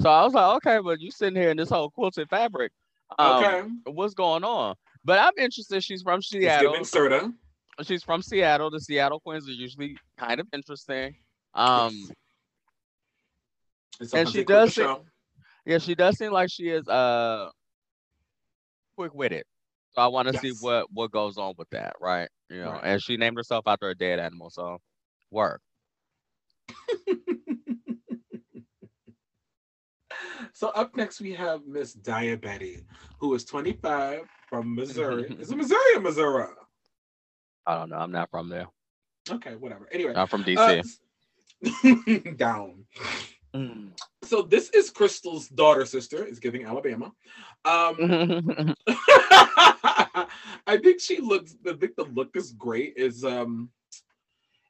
[0.00, 2.72] So I was like, okay, but you sitting here in this whole quilted fabric.
[3.18, 4.74] Um, okay, What's going on?
[5.04, 5.82] But I'm interested.
[5.84, 6.74] She's from Seattle.
[6.80, 7.32] Serta.
[7.82, 8.70] She's from Seattle.
[8.70, 11.16] The Seattle Queens are usually kind of interesting.
[11.54, 12.08] Um,
[14.00, 14.12] Yes.
[14.12, 14.96] And, she they quit the does seem-
[15.66, 17.48] yeah, she does seem like she is uh
[18.96, 19.44] quick witted.
[19.92, 22.28] So I want to see what what goes on with that, right?
[22.50, 22.80] You know, Right.
[22.82, 24.78] and she named herself after a dead animal, so
[25.30, 25.60] work.
[30.52, 32.84] So up next we have Miss Daya Betty,
[33.18, 35.36] who is 25 from Missouri.
[35.40, 36.46] is it Missouri or Missouri?
[37.66, 37.96] I don't know.
[37.96, 38.66] I'm not from there.
[39.30, 39.88] Okay, whatever.
[39.92, 40.84] Anyway, I'm from DC.
[41.64, 42.84] uh, down.
[43.54, 43.90] Mm.
[44.22, 46.24] So this is Crystal's daughter sister.
[46.24, 47.06] Is giving Alabama.
[47.64, 48.74] Um,
[50.66, 51.56] I think she looks.
[51.66, 52.94] I think the look is great.
[52.96, 53.70] Is um,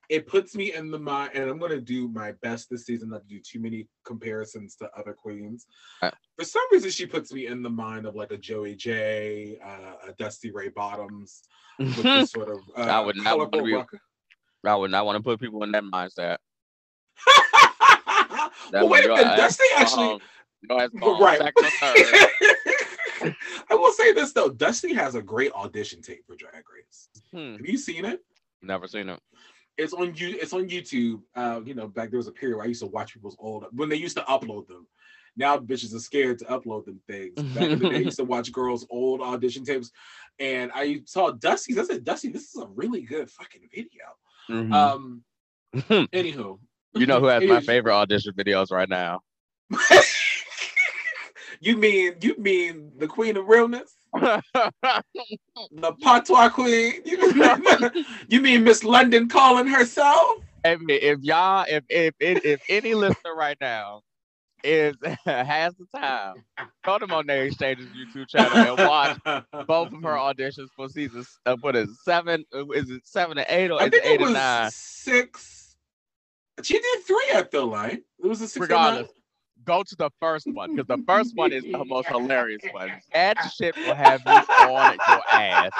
[0.09, 3.23] it puts me in the mind, and I'm gonna do my best this season not
[3.23, 5.67] to do too many comparisons to other queens.
[6.03, 6.11] Uh.
[6.39, 10.09] For some reason, she puts me in the mind of like a Joey Jay, uh,
[10.09, 11.43] a Dusty Ray Bottoms,
[11.79, 13.91] with this sort of uh, I would not be- rock.
[14.67, 16.39] I would not want to put people in that mindset.
[18.73, 19.37] well, wait a minute.
[19.37, 20.05] Dusty actually.
[20.05, 20.21] home.
[20.71, 21.39] Ass go right.
[21.39, 23.37] second or third.
[23.71, 27.09] I will say this though, Dusty has a great audition tape for Drag Race.
[27.33, 28.21] Hmm, Have you seen it?
[28.63, 29.21] never seen it.
[29.77, 30.37] It's on you.
[30.41, 31.23] It's on YouTube.
[31.35, 33.67] Uh, you know, back there was a period where I used to watch people's old
[33.73, 34.87] when they used to upload them.
[35.37, 37.35] Now bitches are scared to upload them things.
[37.55, 39.91] Back in the day, I used to watch girls' old audition tapes,
[40.39, 41.79] and I saw Dusty's.
[41.79, 44.05] I said, Dusty, this is a really good fucking video.
[44.49, 44.73] Mhm.
[44.73, 45.25] Um,
[45.75, 46.61] anywho,
[46.95, 49.23] you know who has my favorite audition videos right now?
[51.61, 53.93] you mean you mean the queen of realness?
[55.71, 57.03] The patois queen.
[57.05, 57.91] You mean,
[58.29, 60.39] you mean Miss London calling herself?
[60.65, 64.03] Man, if y'all, if if if, if any listener right now
[64.63, 64.97] is
[65.27, 66.37] has the time,
[66.85, 69.15] go to Monet X Change's YouTube channel and watch
[69.67, 71.39] both of her auditions for seasons.
[71.47, 72.45] Uh, what is it, seven?
[72.55, 74.35] uh, Is it seven and eight or I is think it eight it was and
[74.35, 74.73] nine?
[74.73, 75.77] six.
[76.63, 77.31] She did three.
[77.35, 78.63] I feel like it was a six.
[78.63, 79.09] Regardless.
[79.65, 82.93] Go to the first one because the first one is the most hilarious one.
[83.13, 85.73] That shit will have you on your ass.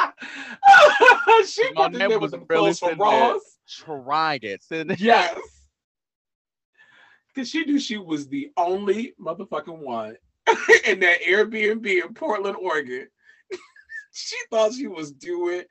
[1.47, 3.37] she there was really sitting there.
[3.69, 4.63] Trying it.
[4.63, 5.39] Sitting Yes.
[7.35, 10.17] Because she knew she was the only motherfucking one
[10.87, 13.09] in that Airbnb in Portland, Oregon.
[14.13, 15.63] she thought she was doing.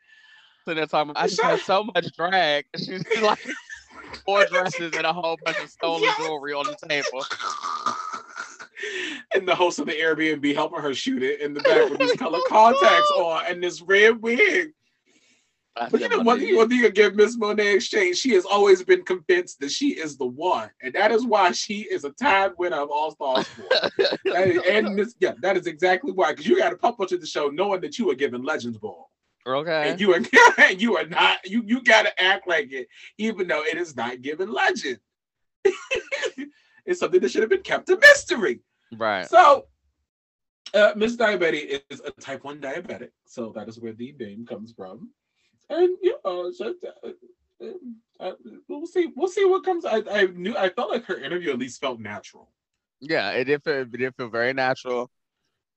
[0.65, 1.11] there talking.
[1.11, 2.65] About, I just had so much drag.
[2.77, 3.39] She's like
[4.25, 6.17] four dresses and a whole bunch of stolen Yes.
[6.17, 7.25] jewelry on the table.
[9.35, 12.13] And the host of the Airbnb helping her shoot it in the back with these
[12.13, 14.73] color contacts on and this red wig.
[15.75, 17.87] I But you said, know "My one thing, one thing you give Miss Monet X
[17.87, 21.51] Change, she has always been convinced that she is the one, and that is why
[21.51, 23.65] she is a time winner of All Stars 4.
[24.35, 26.31] And this, yeah, that is exactly why.
[26.31, 28.77] Because you got to pop up to the show knowing that you were given Legends
[28.77, 29.09] Ball,
[29.47, 29.89] okay.
[29.89, 30.21] and you are
[30.59, 31.39] and you are not.
[31.43, 34.99] You you got to act like it, even though it is not given Legend.
[36.85, 38.59] it's something that should have been kept a mystery.
[38.97, 39.27] Right.
[39.29, 39.65] So,
[40.73, 43.09] uh, Miss Daya Betty is a type 1 diabetic.
[43.25, 45.11] So that is where the name comes from.
[45.69, 47.65] And, you know, so, uh,
[48.19, 48.31] uh,
[48.67, 49.11] we'll see.
[49.15, 49.85] We'll see what comes.
[49.85, 52.51] I, I knew, I felt like her interview at least felt natural.
[52.99, 55.09] Yeah, it did feel, it did feel very natural.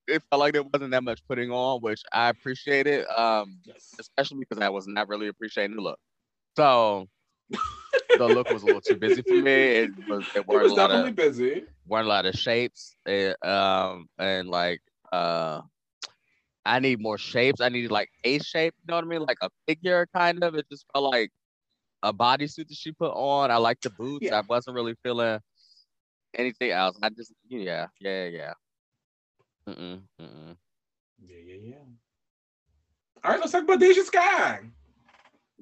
[0.07, 3.05] It felt like there wasn't that much putting on, which I appreciated.
[3.07, 3.93] Um, Yes.
[3.99, 5.99] especially because I was not really appreciating the look.
[6.55, 7.07] So
[8.15, 9.51] the look was a little too busy for me.
[9.51, 11.65] It was it It was a lot definitely of busy.
[11.85, 12.95] weren't a lot of shapes.
[13.07, 15.61] eh, um, and like uh,
[16.65, 17.61] I need more shapes.
[17.61, 18.73] I needed like a shape.
[18.83, 19.21] You know what I mean?
[19.21, 20.55] Like a figure, kind of.
[20.55, 21.31] It just felt like
[22.03, 23.51] a bodysuit that she put on.
[23.51, 24.31] I like the boots.
[24.31, 24.31] Yeah.
[24.31, 25.39] I wasn't really feeling
[26.33, 26.97] anything else.
[27.01, 28.53] I just yeah, yeah, yeah.
[29.67, 30.57] Mm-mm, mm-mm.
[31.19, 31.83] Yeah, yeah, yeah.
[33.23, 34.61] All right, let's talk about Deja Skye.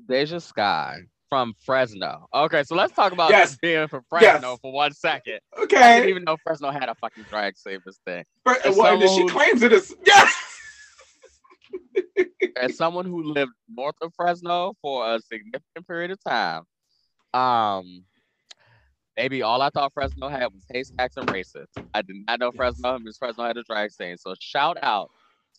[0.07, 2.27] Deja Skye from Fresno.
[2.33, 3.57] Okay, so let's talk about Yes.
[3.61, 4.21] being from Yes.
[4.39, 5.41] Fresno for one second.
[5.63, 5.75] Okay.
[5.75, 8.23] I didn't even know Fresno had a fucking drag savers thing.
[8.45, 9.93] But, As well, she someone who- claims it is.
[10.05, 10.33] Yes.
[12.55, 16.63] As someone who lived north of Fresno for a significant period of time,
[17.33, 18.05] um,
[19.17, 21.75] maybe all I thought Fresno had was haystacks and racists.
[21.93, 22.55] I did not know Yes.
[22.55, 24.17] Fresno Miss Fresno had a drag scene.
[24.17, 25.11] So shout out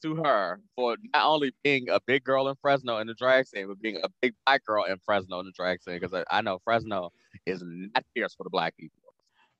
[0.02, 3.68] to her for not only being a big girl in Fresno in the drag scene,
[3.68, 5.98] but being a big black girl in Fresno in the drag scene.
[5.98, 7.10] Because I, I, know Fresno
[7.44, 8.98] is not fierce for the black people.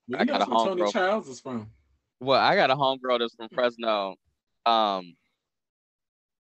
[0.09, 0.79] Well, I got a homegirl.
[0.79, 1.71] Tony Childs is from.
[2.21, 4.15] Well, I got a homegirl that's from Fresno,
[4.65, 5.15] um,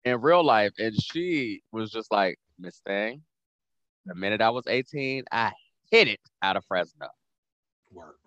[0.05, 3.21] in real life, and she was just like Miss Thing.
[4.05, 5.51] The minute I was 18, I
[5.91, 7.07] hit it out of Fresno.
[7.91, 8.17] Work.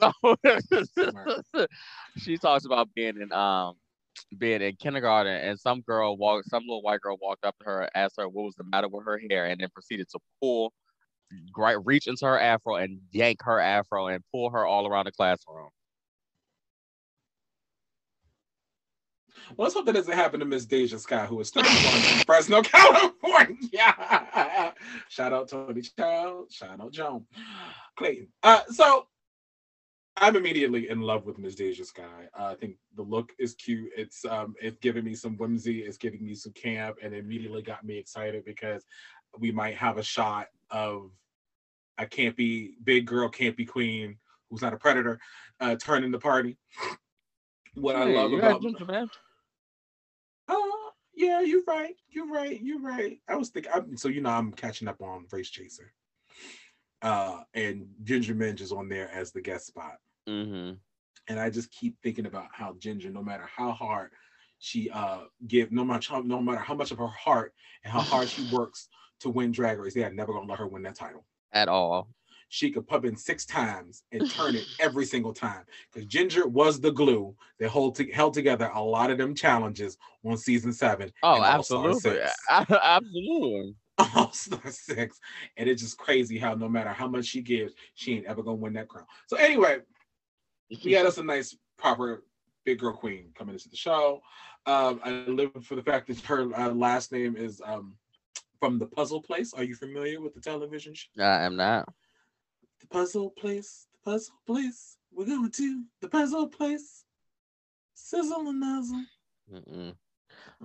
[2.16, 3.74] she talks about being in um
[4.38, 7.88] being in kindergarten and some girl walked some little white girl walked up to her
[7.94, 10.72] asked her what was the matter with her hair and then proceeded to pull
[11.56, 15.12] right reach into her afro and yank her afro and pull her all around the
[15.12, 15.68] classroom
[19.56, 22.62] Well, let's hope that doesn't happen to Miss Deja Skye, who is 31 from Fresno,
[22.62, 23.54] California.
[25.08, 26.52] Shout out Tony Child.
[26.52, 27.26] Shout out Joan
[27.96, 28.28] Clayton.
[28.42, 29.06] Uh, so
[30.20, 32.28] I'm immediately in love with Miss Deja Skye.
[32.38, 33.90] Uh, I think the look is cute.
[33.96, 35.80] It's um, it's giving me some whimsy.
[35.80, 38.84] It's giving me some camp, and immediately got me excited because
[39.38, 41.10] we might have a shot of
[41.98, 44.16] a campy big girl, campy queen
[44.50, 45.18] who's not a predator,
[45.60, 46.56] uh, turning the party.
[47.74, 49.08] What hey, I love about man.
[50.48, 51.94] Oh, yeah, you're right.
[52.10, 52.60] You're right.
[52.60, 53.20] You're right.
[53.28, 53.72] I was thinking.
[53.72, 55.94] I'm, so you know, I'm catching up on Race Chaser
[57.02, 59.98] uh, and Ginger Minj is on there as the guest spot.
[60.30, 60.72] Mm-hmm.
[61.28, 64.10] And I just keep thinking about how Ginger, no matter how hard
[64.58, 68.28] she uh give, no matter no matter how much of her heart and how hard
[68.28, 68.88] she works
[69.20, 72.08] to win Drag Race, they are never gonna let her win that title at all.
[72.48, 76.80] She could pub in six times and turn it every single time because Ginger was
[76.80, 81.12] the glue that hold to, held together a lot of them challenges on season seven.
[81.22, 82.18] Oh, absolutely,
[82.50, 83.74] absolutely.
[84.16, 85.20] All Star Six,
[85.56, 88.56] and it's just crazy how no matter how much she gives, she ain't ever gonna
[88.56, 89.06] win that crown.
[89.28, 89.78] So anyway,
[90.84, 92.22] we had us a nice proper
[92.64, 94.20] big girl queen coming into the show.
[94.66, 97.94] Um, I live for the fact that her uh, last name is um,
[98.58, 99.54] from the Puzzle Place.
[99.54, 101.08] Are you familiar with the television show?
[101.18, 101.88] I am not.
[102.80, 104.96] The Puzzle Place, the Puzzle Place.
[105.12, 107.04] We're going to the Puzzle Place.
[107.94, 109.04] Sizzle and nuzzle.
[109.52, 109.94] Mm-mm.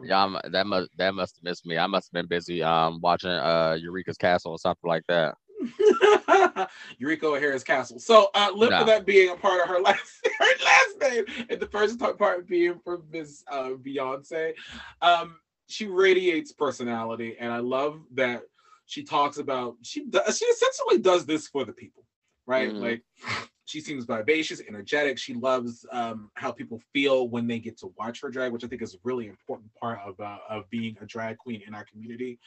[0.04, 1.78] Yeah, I'm, that must that must have missed me.
[1.78, 5.36] I must have been busy um watching uh Eureka's Castle or something like that.
[6.97, 7.99] Eureka O'Hara's Castle.
[7.99, 8.80] So uh live no.
[8.80, 12.47] for that being a part of her last her last name and the first part
[12.47, 14.54] being from Miss uh, Beyonce.
[15.01, 18.43] Um she radiates personality and I love that
[18.86, 22.04] she talks about she does she essentially does this for the people,
[22.45, 22.69] right?
[22.69, 22.82] Mm-hmm.
[22.82, 23.04] Like
[23.65, 25.17] she seems vivacious, energetic.
[25.17, 28.67] She loves um, how people feel when they get to watch her drag, which I
[28.67, 31.84] think is a really important part of uh, of being a drag queen in our
[31.84, 32.39] community.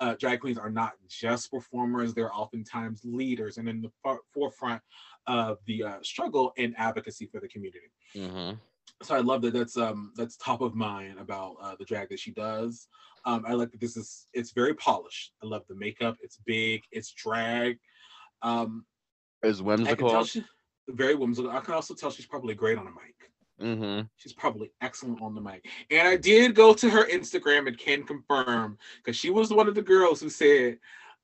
[0.00, 4.82] Uh, drag queens are not just performers; they're oftentimes leaders and in the far- forefront
[5.28, 7.90] of the uh, struggle and advocacy for the community.
[8.16, 8.56] Mm-hmm.
[9.02, 12.18] So I love that that's um that's top of mind about uh, the drag that
[12.18, 12.88] she does.
[13.24, 15.32] Um, I like that this is it's very polished.
[15.40, 16.16] I love the makeup.
[16.20, 16.82] It's big.
[16.90, 17.78] It's drag.
[18.42, 18.84] Um,
[19.44, 20.24] is whimsical
[20.88, 21.50] very whimsical.
[21.50, 23.14] I can also tell she's probably great on a mic.
[23.60, 24.06] Mm-hmm.
[24.16, 25.66] She's probably excellent on the mic.
[25.90, 29.74] And I did go to her Instagram and can confirm because she was one of
[29.74, 30.78] the girls who said,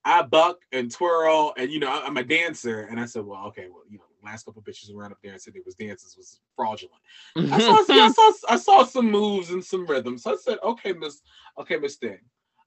[0.05, 2.83] I buck and twirl, and you know, I'm a dancer.
[2.91, 5.41] And I said, Well, okay, well, you know, last couple bitches ran up there and
[5.41, 7.01] said it was dances was fraudulent.
[7.37, 10.23] I, saw, I saw I saw some moves and some rhythms.
[10.23, 11.21] So I said, Okay, Miss,
[11.59, 12.19] okay, Miss Thing,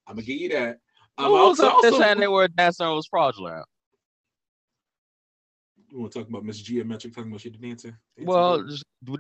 [0.08, 0.79] I'm gonna give you that.
[1.17, 3.65] Um, Who was up there saying they were dancing was fraudulent?
[5.93, 7.99] We want to talk about Miss Geometric talking about she the dancer.
[8.17, 8.65] dancer well,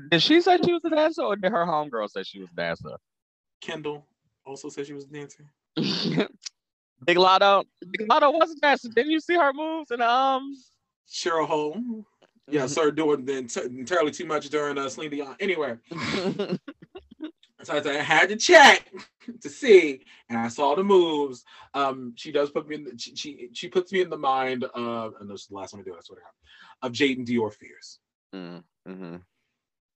[0.09, 2.55] did she say she was a dancer, or did her homegirl say she was a
[2.55, 2.95] dancer?
[3.61, 4.07] Kendall
[4.43, 5.45] also said she was a dancer.
[5.75, 8.89] Big Latto, Big Latto was a dancer.
[8.89, 10.55] Didn't you see her moves and um?
[11.07, 12.05] Cheryl Hole.
[12.49, 15.35] Yeah, started doing then entirely too much during uh, Celine Dion.
[15.39, 15.77] Anyway,
[17.63, 18.91] so I had to check
[19.41, 21.43] to see, and I saw the moves.
[21.73, 22.83] Um, she does put me in.
[22.83, 25.73] The, she, she, she puts me in the mind of, and this is the last
[25.73, 25.95] one I do.
[25.95, 26.31] I swear to God
[26.83, 27.99] of Jaidynn Diore Fierce.
[28.35, 29.15] Mm-hmm.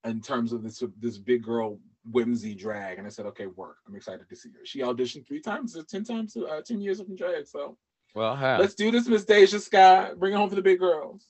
[0.04, 1.78] In terms of this this big girl
[2.10, 3.76] whimsy drag, and I said, okay, work.
[3.86, 4.64] I'm excited to see her.
[4.64, 7.46] She auditioned three times, uh, ten times, uh, ten years of drag.
[7.46, 7.76] So,
[8.14, 10.12] well, let's do this, Miss Deja Skye.
[10.16, 11.26] Bring it home for the big girls.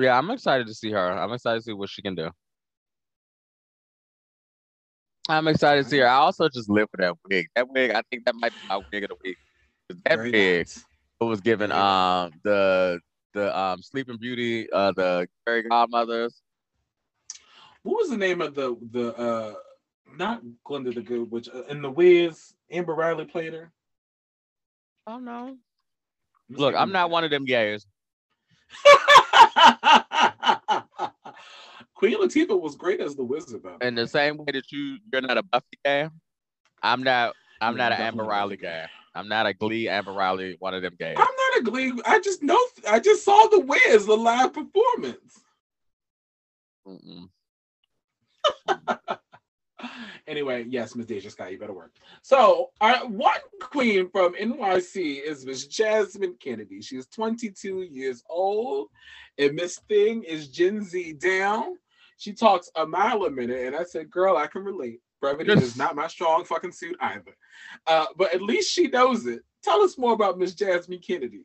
[0.00, 1.12] Yeah, I'm excited to see her.
[1.12, 2.30] I'm excited to see what she can do.
[5.28, 6.08] I'm excited to see her.
[6.08, 7.46] I also just live for that wig.
[7.56, 9.38] That wig, I think that might be my wig of the week.
[10.04, 10.84] That Very wig nice.
[11.20, 13.00] was given um the
[13.32, 16.42] the um Sleeping Beauty, uh the fairy godmothers.
[17.82, 19.54] What was the name of the the uh
[20.16, 22.54] not Glinda the Good Witch uh, in the Wiz?
[22.70, 23.72] Amber Riley played her.
[25.06, 25.56] Oh no.
[26.50, 27.86] Look, I'm not one of them gays.
[31.94, 33.62] Queen Latifah was great as the wizard.
[33.62, 33.78] Though.
[33.80, 36.08] In the same way that you you're not a Buffy guy,
[36.82, 37.34] I'm not.
[37.60, 38.86] I'm not an Amber Riley guy.
[39.14, 40.56] I'm not a Glee Amber Riley.
[40.58, 41.16] One of them gays.
[41.16, 41.92] I'm not a Glee.
[42.04, 42.58] I just know.
[42.88, 45.40] I just saw the Wiz, the live performance.
[46.86, 47.28] Mm-mm.
[50.26, 51.92] anyway, yes, Miss Deja Skye, you better work.
[52.22, 56.82] So, our one queen from NYC is Miss Jasmine Kennedy.
[56.82, 58.88] She's 22 years old,
[59.38, 61.76] and Miss Thing is Gen Z down.
[62.24, 65.02] She talks a mile a minute, and I said, "Girl, I can relate.
[65.20, 67.36] Brevity is not my strong fucking suit either,
[67.86, 71.44] uh, but at least she knows it." Tell us more about Miss Jasmine Kennedy.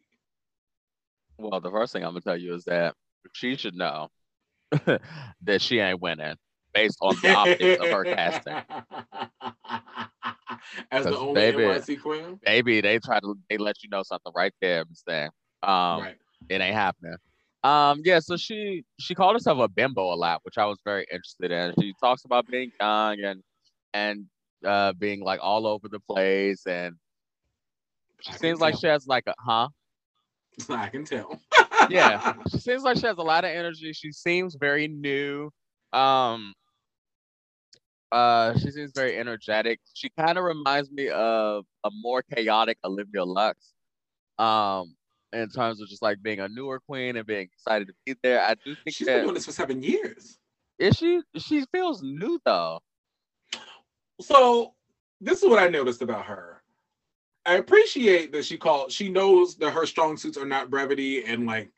[1.38, 2.96] Well, the first thing I'm gonna tell you is that
[3.34, 4.08] she should know
[5.42, 6.38] that she ain't winning
[6.74, 8.54] based on the optics of her casting.
[10.92, 14.04] As the 'Cause only baby- NYC queen, Maybe they try to they let you know
[14.04, 15.28] something right there, Miss Thing.
[15.62, 16.18] Um, right?
[16.48, 17.18] it ain't happening.
[17.64, 21.06] Um, yeah, so she she called herself a bimbo a lot, which I was very
[21.12, 21.74] interested in.
[21.80, 23.44] She talks about being young and
[23.94, 24.26] and
[24.66, 26.96] uh being like all over the place and
[28.22, 29.70] she I seems like she has like a huh?
[30.70, 31.40] I can tell.
[31.90, 32.34] Yeah.
[32.52, 33.94] She seems like she has a lot of energy.
[33.94, 35.50] She seems very new.
[35.94, 36.54] Um
[38.12, 39.80] uh she seems very energetic.
[39.94, 43.74] She kind of reminds me of a more chaotic Olivia Lux.
[44.38, 44.96] Um
[45.34, 48.42] in terms of just like being a newer queen and being excited to be there.
[48.42, 50.38] I do think She's that been doing this for seven years.
[50.80, 51.22] Is she?
[51.38, 52.80] She feels new though.
[54.22, 54.74] So
[55.22, 56.62] this is what I noticed about her.
[57.46, 58.92] I appreciate that she called.
[58.92, 61.72] She knows that her strong suits are not brevity and like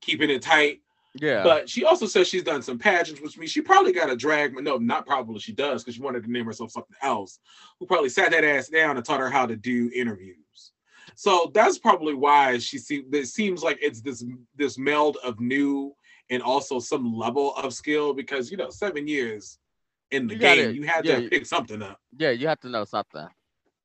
[0.00, 0.80] keeping it tight.
[1.14, 1.42] Yeah.
[1.42, 4.54] But she also says she's done some pageants, which means she probably got a drag.
[4.54, 5.40] No, not probably.
[5.40, 7.40] She does because she wanted to name herself something else.
[7.80, 10.36] Who probably sat that ass down and taught her how to do interviews.
[11.20, 13.12] So that's probably why she seems.
[13.12, 15.92] It seems like it's this this meld of new
[16.30, 19.58] and also some level of skill because you know seven years
[20.12, 21.98] in the You gotta- game, you had yeah, to pick something up.
[22.16, 23.26] yeah, you have to know something.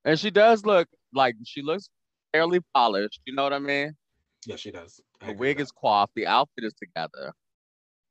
[0.06, 1.90] And she does look like she looks
[2.32, 3.20] fairly polished.
[3.26, 3.98] You know what I mean?
[4.46, 5.02] Yeah, she does.
[5.20, 6.14] I The wig is coiffed.
[6.16, 7.34] The outfit is together.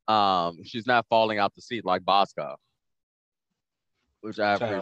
[0.09, 2.57] Um, she's not falling out the seat like Bosco,
[4.23, 4.73] which I Child.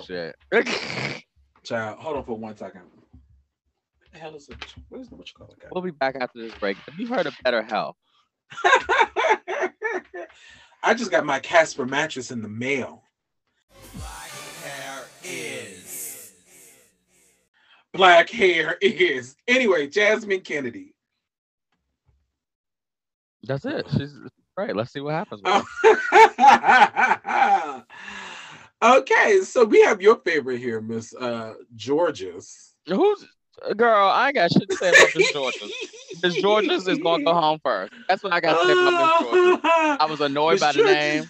[0.51, 1.25] appreciate.
[1.63, 2.83] Child, hold on for one second.
[4.11, 4.75] What the hell is it?
[4.89, 5.59] What is the what you call it?
[5.71, 6.77] we'll be back after this break.
[6.79, 7.95] Have you heard of Better Health?
[10.83, 13.05] I just got my Casper mattress in the mail.
[13.95, 14.31] Black
[14.65, 16.33] hair is.
[17.93, 19.37] Black hair is.
[19.47, 20.97] Anyway, Jasmine Kennedy.
[23.45, 23.87] That's it.
[23.97, 24.13] She's
[24.57, 24.75] right.
[24.75, 25.41] Let's see what happens.
[25.45, 25.65] With
[26.43, 27.83] Oh.
[28.99, 32.75] okay, so we have your favorite here, Miss uh Jorgeous.
[32.89, 33.25] Who's
[33.77, 34.09] girl?
[34.09, 35.73] I ain't got shit to say about Miss Jorgeous.
[36.23, 37.93] Miss Jorgeous is gonna go home first.
[38.09, 39.61] That's what I got to say about Miss Jorgeous.
[40.01, 41.25] I was annoyed Miss by the name.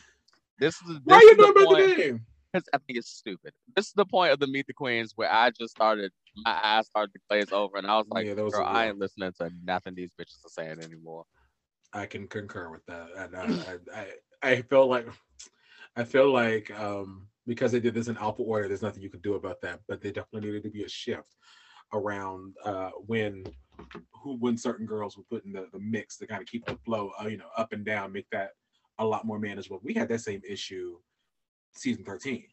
[0.58, 1.88] This is this Why is you know about point.
[1.88, 2.26] the name?
[2.52, 3.52] Because I think it's stupid.
[3.76, 6.10] This is the point of the Meet the Queens where I just started,
[6.44, 9.32] my eyes started to glaze over, and I was like, Yeah, girl, I ain't listening
[9.40, 11.24] to nothing these bitches are saying anymore.
[11.92, 13.08] I can concur with that.
[13.16, 15.06] And I, I, I, I feel like
[15.96, 19.22] I feel like um, because they did this in alpha order, there's nothing you could
[19.22, 19.80] do about that.
[19.88, 21.36] But they definitely needed to be a shift
[21.92, 23.44] around uh, when
[24.22, 26.76] who when certain girls were put in the, the mix to kind of keep the
[26.84, 28.50] flow, uh, you know, up and down, make that
[28.98, 29.80] a lot more manageable.
[29.82, 30.98] We had that same issue
[31.74, 32.44] season 13.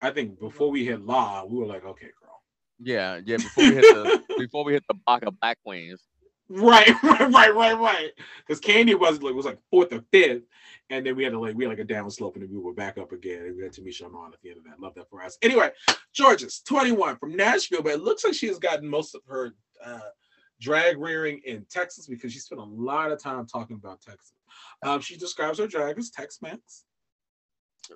[0.00, 2.42] I think before we hit Law, we were like, okay, girl.
[2.78, 3.36] Yeah, yeah.
[3.36, 6.02] Before we hit the before we hit the block of Black Queens,
[6.50, 8.10] Right, right, right, right, right.
[8.46, 10.42] Because Kandy was like was like fourth or fifth,
[10.90, 12.60] and then we had to like we had like a down slope, and then we
[12.60, 13.46] were back up again.
[13.46, 14.78] And we had Tamisha on at the end of that.
[14.78, 15.38] Love that for us.
[15.40, 15.70] Anyway,
[16.12, 19.54] Jorgeous, twenty one from Nashville, but it looks like she has gotten most of her
[19.82, 20.00] uh,
[20.60, 24.34] drag rearing in Texas because she spent a lot of time talking about Texas.
[24.82, 26.84] Um, she describes her drag as Tex-Mex,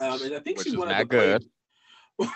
[0.01, 1.45] um, and I think which she's one of the good.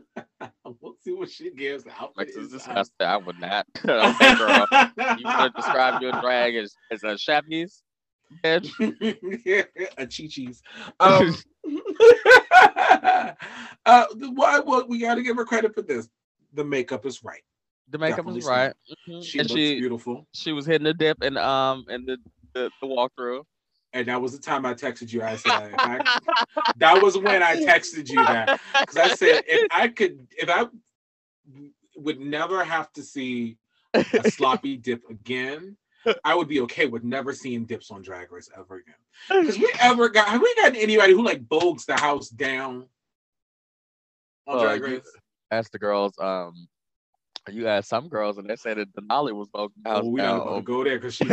[0.80, 1.84] we'll see what she gives.
[2.16, 3.06] Like, this is is, disgusting.
[3.06, 3.66] I would not.
[3.82, 4.14] girl.
[4.18, 7.16] You want to describe your drag as, as a?
[8.42, 8.70] Bitch.
[9.98, 10.62] a chi-chis.
[11.00, 11.34] Um,
[13.84, 14.60] uh, why?
[14.60, 16.08] Well, we got to give her credit for this.
[16.54, 17.42] The makeup is right.
[17.90, 18.50] The makeup Definitely so.
[18.50, 18.72] right.
[19.08, 19.22] Mhm.
[19.22, 20.26] She and looks she beautiful.
[20.32, 22.16] she was hitting the dip and um in the
[22.54, 23.42] the, the walkthrough.
[23.92, 25.22] And that was the time I texted you.
[25.22, 26.00] I said, I,
[26.76, 30.66] that was when I texted you that because I said if I could, if I
[31.96, 33.58] would never have to see
[33.94, 35.76] a sloppy dip again,
[36.24, 38.94] I would be okay with never seeing dips on Drag Race ever again.
[39.28, 42.86] Because we ever got have we gotten anybody who like bogs the house down
[44.46, 45.02] on Well, Drag Race?
[45.50, 46.66] asked the girls, um,
[47.50, 50.38] you asked some girls, and they said that Denali was broken house Oh, we not
[50.38, 50.40] down.
[50.40, 51.24] about to go there because she.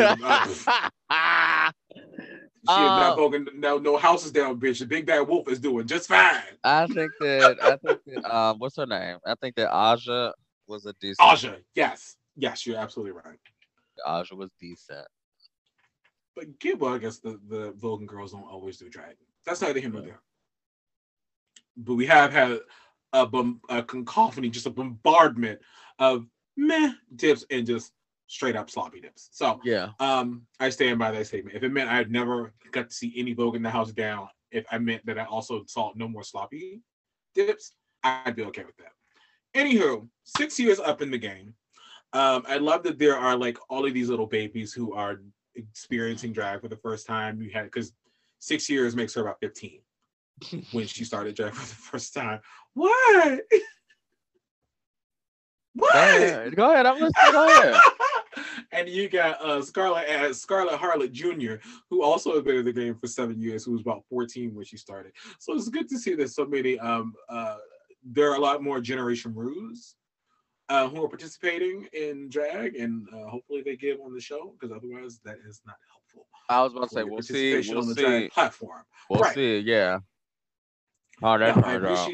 [2.68, 4.80] She not Uh, broken no no houses down, bitch.
[4.80, 6.42] The big bad wolf is doing just fine.
[6.64, 9.18] I think that I think that um what's her name?
[9.26, 10.34] I think that Aja
[10.68, 11.18] was a decent.
[11.20, 12.18] Aja, yes.
[12.36, 13.40] Yes, you're absolutely right.
[14.06, 15.08] Aja was decent.
[16.36, 19.16] But get well, I guess the, the Vulcan girls don't always do drag.
[19.46, 20.22] That's neither here nor there.
[21.78, 22.60] But we have had
[23.14, 25.60] a, bom- a cacophony, just a bombardment
[25.98, 27.92] of meh dips and just
[28.30, 29.28] straight up sloppy dips.
[29.32, 29.90] So Yeah.
[30.00, 31.58] um, I stand by that statement.
[31.58, 34.30] If it meant I had never got to see any Vogue in the house down,
[34.52, 36.82] if I meant that I also saw no more sloppy
[37.34, 37.74] dips,
[38.04, 38.94] I'd be okay with that.
[39.56, 41.56] Anywho, six years up in the game.
[42.14, 45.22] Um, I love that there are like all of these little babies who are
[45.56, 47.42] experiencing drag for the first time.
[47.42, 47.94] You had because
[48.38, 49.82] six years makes her about 15
[50.72, 52.42] when she started drag for the first time.
[52.76, 53.42] What?
[53.52, 53.62] Go
[55.76, 55.96] What?
[55.96, 56.56] ahead.
[56.56, 56.86] Go ahead.
[56.86, 57.32] I'm listening.
[57.32, 57.76] Go ahead.
[58.80, 61.56] and you got uh, Scarlett uh, Scarlett Harlot Jr.,
[61.90, 64.66] who also has been in the game for seven years, who was about 14 when
[64.66, 65.12] she started.
[65.40, 67.58] So it's good to see that so many um uh
[68.04, 69.96] there are a lot more Generation Ruse
[70.70, 74.74] uh, who are participating in drag, and uh, hopefully they give on the show because
[74.76, 76.28] otherwise that is not helpful.
[76.48, 77.70] I was about to say we'll see.
[77.70, 78.02] We'll on the see.
[78.02, 78.84] drag platform.
[79.10, 79.34] We'll Right.
[79.36, 79.60] see.
[79.60, 80.00] Yeah.
[81.22, 82.10] Oh, Yeah, I hard out.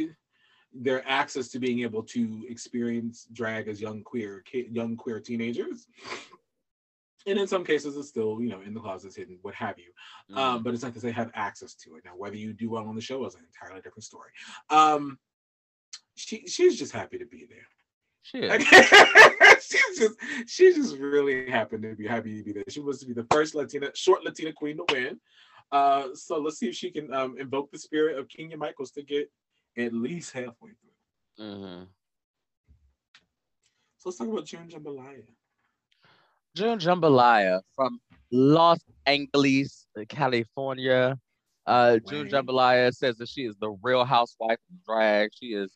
[0.74, 5.88] their access to being able to experience drag as young queer young queer teenagers.
[7.28, 9.92] And in some cases, it's still, you know, in the closets, hidden, what have you.
[10.32, 10.38] Mm-hmm.
[10.38, 12.06] Um, but it's like they have access to it.
[12.06, 14.30] Now, whether you do well on the show is an entirely different story.
[14.70, 15.18] Um,
[16.16, 17.68] she she's just happy to be there.
[18.22, 18.62] Shit.
[19.62, 20.16] she's just
[20.48, 22.64] she's just really happy to be happy to be there.
[22.70, 25.20] She wants to be the first Latina short Latina queen to win.
[25.72, 29.04] Uh, so let's see if she can um, invoke the spirit of Kenya Michaels to
[29.04, 29.30] get
[29.78, 30.72] at least halfway
[31.38, 31.46] through.
[31.46, 31.84] hmm
[33.98, 35.24] So let's talk about June Jambalaya.
[36.56, 38.00] June Jambalaya from
[38.32, 41.18] Los Angeles, California.
[41.68, 45.32] Uh, June Jambalaya says that she is the real housewife of drag.
[45.38, 45.76] She is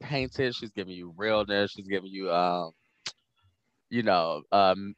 [0.00, 0.54] painted.
[0.54, 1.70] She's giving you realness.
[1.70, 2.72] She's giving you, um,
[3.88, 4.96] you know, um,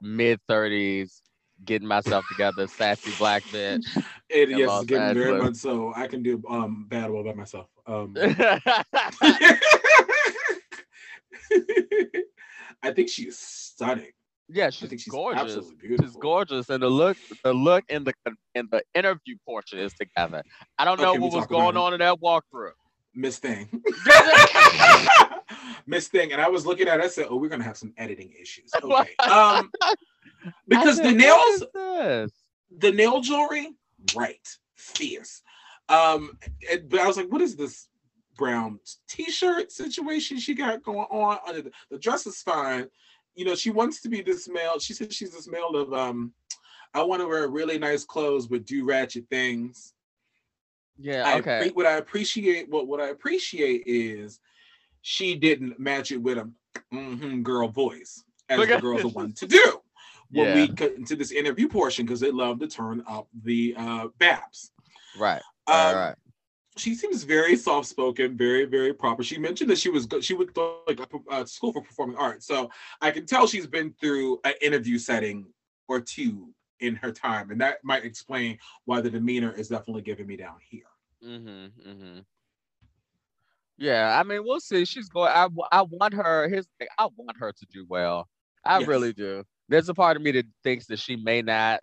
[0.00, 1.20] mid thirties,
[1.64, 3.84] getting myself together, sassy black bitch.
[4.30, 5.92] It Los it's getting very much so.
[5.94, 7.68] I can do um battle by myself.
[7.86, 8.14] Um,
[12.82, 14.10] I think she is stunning.
[14.48, 15.42] Yeah, she's she's gorgeous.
[15.42, 15.96] absolutely.
[15.96, 18.12] She's gorgeous, and the look, the look in the
[18.54, 20.42] in the interview portion is together.
[20.78, 22.72] I don't know Okay, what was going on in that walkthrough.
[23.14, 23.68] Miss Thing.
[25.86, 26.32] Miss Thing.
[26.32, 28.70] And I was looking at it, I said, Oh, we're gonna have some editing issues.
[28.82, 29.14] Okay.
[29.18, 29.70] Um
[30.68, 32.32] because the nails, "What is this?"
[32.78, 33.70] the nail jewelry,
[34.14, 34.46] right.
[34.74, 35.42] Fierce.
[35.88, 36.38] Um,
[36.70, 37.88] and- but I was like, what is this
[38.36, 38.78] brown
[39.08, 41.38] t-shirt situation she got going on?
[41.46, 42.88] Under the, the dress is fine.
[43.34, 44.78] You know, she wants to be this male.
[44.78, 46.32] She says she's this male of um,
[46.94, 49.94] I want to wear really nice clothes but do ratchet things.
[50.98, 51.70] Yeah, I okay.
[51.70, 54.40] appre- what I appreciate, what what I appreciate is
[55.02, 56.50] she didn't match it with a
[56.92, 59.80] mhm, girl voice as Look the girls are wanting to do.
[60.30, 60.54] When Yeah.
[60.54, 64.72] we get into this interview portion, because they love to turn up the uh babs.
[65.16, 65.42] Right.
[65.66, 66.16] Um, All right.
[66.76, 69.22] She seems very soft spoken, very very proper.
[69.22, 72.16] She mentioned that she was go- she would go like a uh, school for performing
[72.16, 72.68] arts, so
[73.00, 75.46] I can tell she's been through an interview setting
[75.88, 80.26] or two in her time, and that might explain why the demeanor is definitely giving
[80.26, 80.82] me down here.
[81.24, 81.88] Mm-hmm.
[81.88, 82.18] Mm-hmm.
[83.76, 84.84] Yeah, I mean, we'll see.
[84.84, 85.30] She's going.
[85.32, 86.48] I I want her.
[86.48, 86.66] His.
[86.98, 88.28] I want her to do well.
[88.64, 88.88] I Yes.
[88.88, 89.44] really do.
[89.68, 91.80] There's a part of me that thinks that she may not,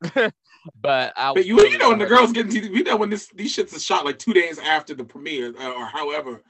[0.14, 1.32] but I.
[1.34, 3.74] But you, you know, when the girls get into, we know when this these shits
[3.74, 6.42] are shot like two days after the premiere uh, or however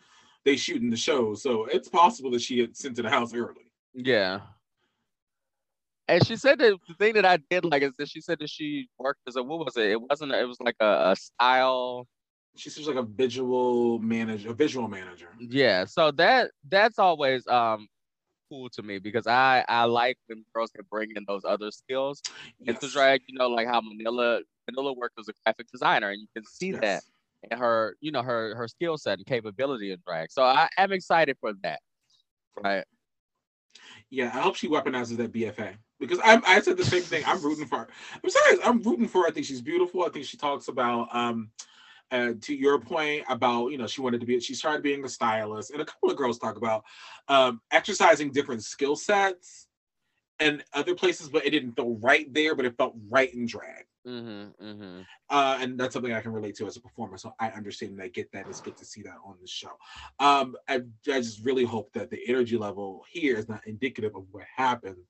[0.45, 3.67] they shooting the show, so it's possible that she had sent to the house early.
[3.95, 4.41] Yeah.
[6.09, 8.49] And she said that the thing that I did like is that she said that
[8.49, 9.91] she worked as a what was it?
[9.91, 10.33] It wasn't.
[10.33, 12.07] It was like a, a style.
[12.57, 15.29] She seems like a visual manager, a visual manager.
[15.41, 15.85] Yeah.
[15.85, 17.89] So that that's always um
[18.49, 22.23] cool to me because I I like when girls can bring in those other skills
[22.65, 22.93] into Yes.
[22.93, 23.23] drag.
[23.27, 26.73] You know, like how Manila Manila worked as a graphic designer, and you can see
[26.73, 27.11] that Yes.
[27.51, 30.31] in her you know her her skill set and capability in drag.
[30.33, 31.81] So I am excited for that.
[32.63, 32.85] Right.
[34.11, 37.25] Yeah, I hope she weaponizes that BFA because I I said the same thing.
[37.27, 37.89] I'm rooting for her.
[38.23, 38.61] I'm serious.
[38.65, 39.29] I'm rooting for her.
[39.29, 40.05] I think she's beautiful.
[40.05, 41.51] I think she talks about um
[42.11, 45.09] uh, to your point about you know she wanted to be she started being a
[45.09, 46.85] stylist and a couple of girls talk about
[47.29, 49.69] um exercising different skill sets
[50.39, 53.85] and other places but it didn't feel right there but it felt right in drag
[54.07, 54.65] Mm-hmm.
[54.65, 55.01] Mm-hmm.
[55.31, 57.19] uh, and that's something I can relate to as a performer.
[57.19, 58.47] So I understand and I get that.
[58.49, 59.73] It's good to see that on the show.
[60.21, 60.77] Um, I,
[61.09, 65.03] I just really hope that the energy level here is not indicative of what happened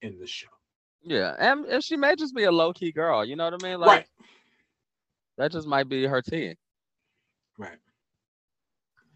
[0.00, 0.46] in the show.
[1.02, 3.24] Yeah, and, and she may just be a low key girl.
[3.24, 3.80] You know what I mean?
[3.80, 4.06] Like right.
[5.38, 6.54] That just might be her team.
[7.58, 7.78] Right.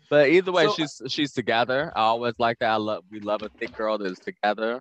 [0.08, 1.92] But either way, So- she's she's together.
[1.94, 2.70] I always like that.
[2.70, 4.80] I love we love a thick girl that is together.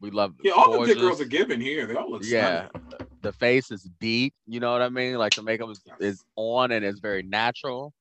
[0.00, 1.86] We love Yeah, all the thick girls are given here.
[1.86, 2.68] They all look Yeah.
[2.68, 3.08] stunning.
[3.22, 4.34] The face is deep.
[4.46, 5.14] You know what I mean?
[5.16, 7.92] Like the makeup is, is on and it's very natural.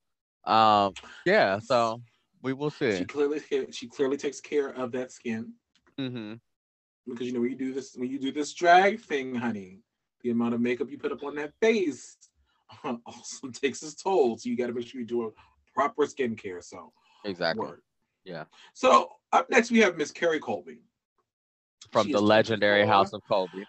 [0.46, 0.94] Um,
[1.26, 1.60] yeah.
[1.60, 2.02] So
[2.42, 2.98] we will see.
[2.98, 3.40] She clearly
[3.72, 5.54] she clearly takes care of that skin
[6.00, 6.34] Mm-hmm.
[7.08, 9.80] because you know when you do this when you do this drag thing, honey,
[10.22, 12.18] the amount of makeup you put up on that face
[13.06, 14.38] also takes its toll.
[14.38, 15.30] So you got to make sure you do a
[15.74, 16.64] proper skincare.
[16.64, 16.92] So
[17.26, 17.66] Exactly.
[17.66, 17.82] word.
[18.24, 18.46] Yeah.
[18.74, 20.80] So up next we have Miss Kerri Colby.
[21.92, 22.94] From She the legendary 24.
[22.94, 23.66] House of Colby.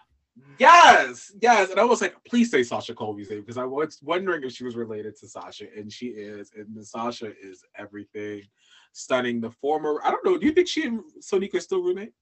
[0.57, 1.69] Yes, yes.
[1.69, 4.63] And I was like, please say Sasha Colby's name because I was wondering if she
[4.63, 6.51] was related to Sasha, and she is.
[6.55, 8.43] And Miss Sasha is everything.
[8.93, 9.41] Stunning.
[9.41, 10.37] The former, I don't know.
[10.37, 12.13] Do you think she and Sonique are still roommate?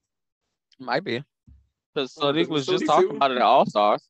[0.78, 1.22] Might be.
[1.94, 3.16] Because Oh, Sonique was just talking too?
[3.16, 4.02] about it at All Stars.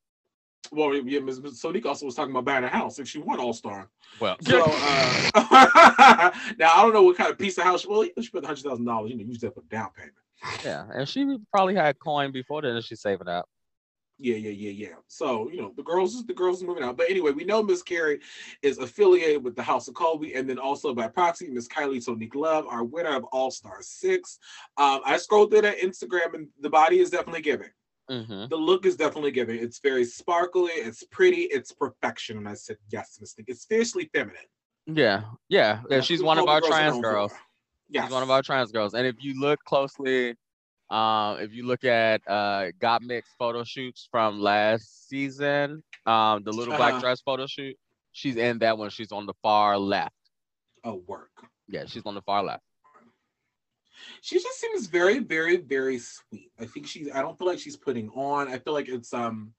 [0.70, 3.40] Well, yeah, Miss Miss Sonique also was talking about buying a house, and she won
[3.40, 3.90] All Star.
[4.20, 5.30] Well, So uh,
[6.58, 7.86] now I don't know what kind of piece of house.
[7.86, 9.10] Well, she put hundred thousand dollars.
[9.10, 10.14] You know, use that for down payment.
[10.64, 13.46] yeah, and she probably had coin before then, and she's saving up.
[14.18, 14.94] Yeah, yeah, yeah, yeah.
[15.08, 16.96] So you know, the girls, the girls are moving out.
[16.96, 18.20] But anyway, we know Miss Kerri
[18.62, 22.36] is affiliated with the House of Colby, and then also by proxy, Miss Kylie Sonique
[22.36, 24.38] Love, our winner of All Star Six.
[24.76, 27.70] Um, I scrolled through that Instagram, and the body is definitely giving.
[28.12, 29.58] Hmm The look is definitely giving.
[29.58, 30.72] It's very sparkly.
[30.72, 31.42] It's pretty.
[31.42, 32.36] It's perfection.
[32.38, 33.34] And I said, yes, Miss.
[33.46, 34.42] It's fiercely feminine.
[34.86, 36.00] Yeah, yeah, yeah.
[36.00, 37.32] She's That's one of our trans girls.
[37.88, 38.04] Yes.
[38.04, 38.94] She's one of our trans girls.
[38.94, 40.34] And if you look closely,
[40.90, 46.76] um, if you look at uh Gottmik photo shoots from last season, um, the little
[46.76, 47.00] black Uh-huh.
[47.00, 47.76] dress photo shoot,
[48.12, 48.90] she's in that one.
[48.90, 50.14] She's on the far left.
[50.84, 51.30] Oh, work.
[51.68, 52.62] Yeah, she's on the far left.
[54.20, 56.50] She just seems very very very sweet.
[56.60, 59.52] I think she's i don't feel like she's putting on i feel like it's um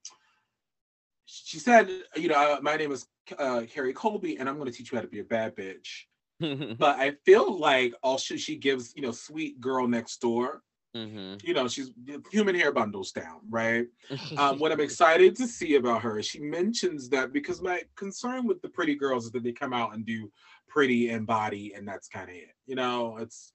[1.26, 3.08] she said you know uh, my name is
[3.40, 6.04] uh kerri colby and i'm going to teach you how to be a bad bitch.
[6.78, 10.64] But i feel like also she gives you know sweet girl next door
[10.96, 11.92] hmm you know she's
[12.32, 13.88] human hair bundles down right?
[14.38, 18.46] Um, what i'm excited to see about her is she mentions that because my concern
[18.48, 20.32] with the pretty girls is that they come out and do
[20.68, 23.18] pretty and body and that's kind of it you know?
[23.18, 23.54] It's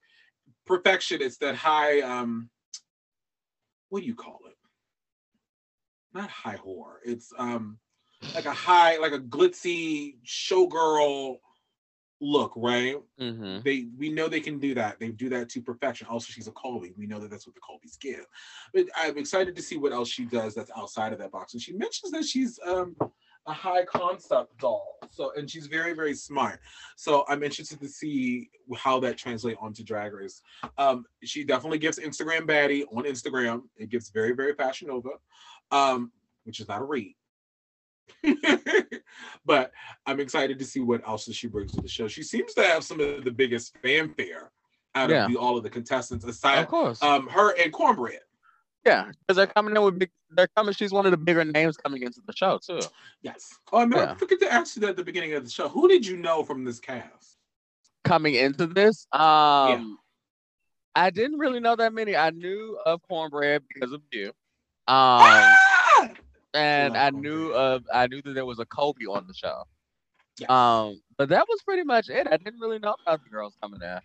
[0.69, 2.49] perfection it's that high um
[3.89, 4.55] what do you call it
[6.13, 7.79] not high whore it's um
[8.35, 11.39] like a high like a glitzy showgirl
[12.21, 14.99] look right hmm they we know they can do that.
[14.99, 16.07] They do that to perfection.
[16.09, 16.93] Also, she's a Colby.
[16.97, 18.25] We know that that's what the Colbys give.
[18.73, 21.53] But I'm excited to see what else she does that's outside of that box.
[21.53, 22.95] And she mentions that she's um
[23.49, 24.99] a high concept doll.
[25.11, 26.59] So and she's very very smart.
[26.95, 30.41] So I'm interested to see how that translates onto Drag Race.
[30.77, 33.63] Um, she definitely gives Instagram baddie on Instagram.
[33.75, 35.09] It gives very very Fashion Nova,
[35.71, 36.11] um,
[36.43, 37.15] which is not a read.
[39.45, 39.71] but
[40.05, 42.07] I'm excited to see what else she brings to the show.
[42.07, 44.51] She seems to have some of the biggest fanfare
[44.95, 45.25] out Yeah.
[45.25, 47.01] of the, all of the contestants, aside Of course.
[47.01, 48.19] um her and Kornbread.
[48.85, 50.09] Yeah, because they're coming in with big.
[50.31, 50.73] They're coming.
[50.73, 52.79] She's one of the bigger names coming into the show too.
[53.21, 53.57] Yes.
[53.71, 55.67] Oh, I, mean, I forget to ask you that at the beginning of the show.
[55.67, 57.37] Who did you know from this cast?
[58.05, 59.99] Coming into this, um,
[60.95, 62.15] I didn't really know that many.
[62.15, 64.27] I knew of Kornbread because of you.
[64.27, 64.33] Um,
[64.87, 66.09] Ah!
[66.53, 69.63] and love I knew of I knew that there was a Colby on the show.
[70.39, 70.49] Yes.
[70.49, 72.27] Um, but that was pretty much it.
[72.31, 73.99] I didn't really know about the girls coming in.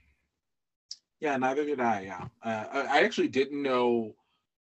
[1.20, 2.02] Yeah, neither did I.
[2.02, 4.14] Yeah, uh, I I actually didn't know.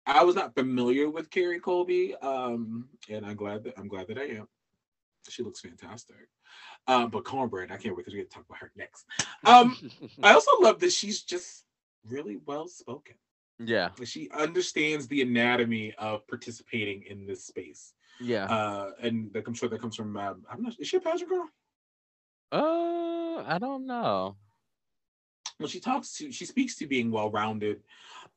[0.08, 4.18] I was not familiar with Kerri Colby, um, and I'm glad that I'm glad that
[4.18, 4.47] I am.
[5.30, 6.16] She looks fantastic.
[6.88, 9.06] Um, but Kornbread, I can't wait because we get to talk about her next.
[9.45, 9.76] Um,
[10.22, 11.66] I also love that she's just
[12.08, 13.16] really well spoken.
[13.60, 18.45] yeah, She understands the anatomy of participating in this space, yeah.
[18.45, 20.16] uh, and that I'm sure that comes from.
[20.16, 20.74] Um, I'm not.
[20.80, 21.49] Is she a pageant girl?
[22.51, 24.38] Uh, I don't know.
[25.60, 27.82] well she talks to she speaks to being well rounded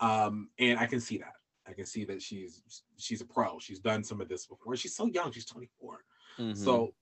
[0.00, 1.34] um and i can see that
[1.68, 2.62] i can see that she's
[2.96, 6.04] she's a pro she's done some of this before she's so young she's 24
[6.38, 6.56] Mhm.
[6.56, 6.94] so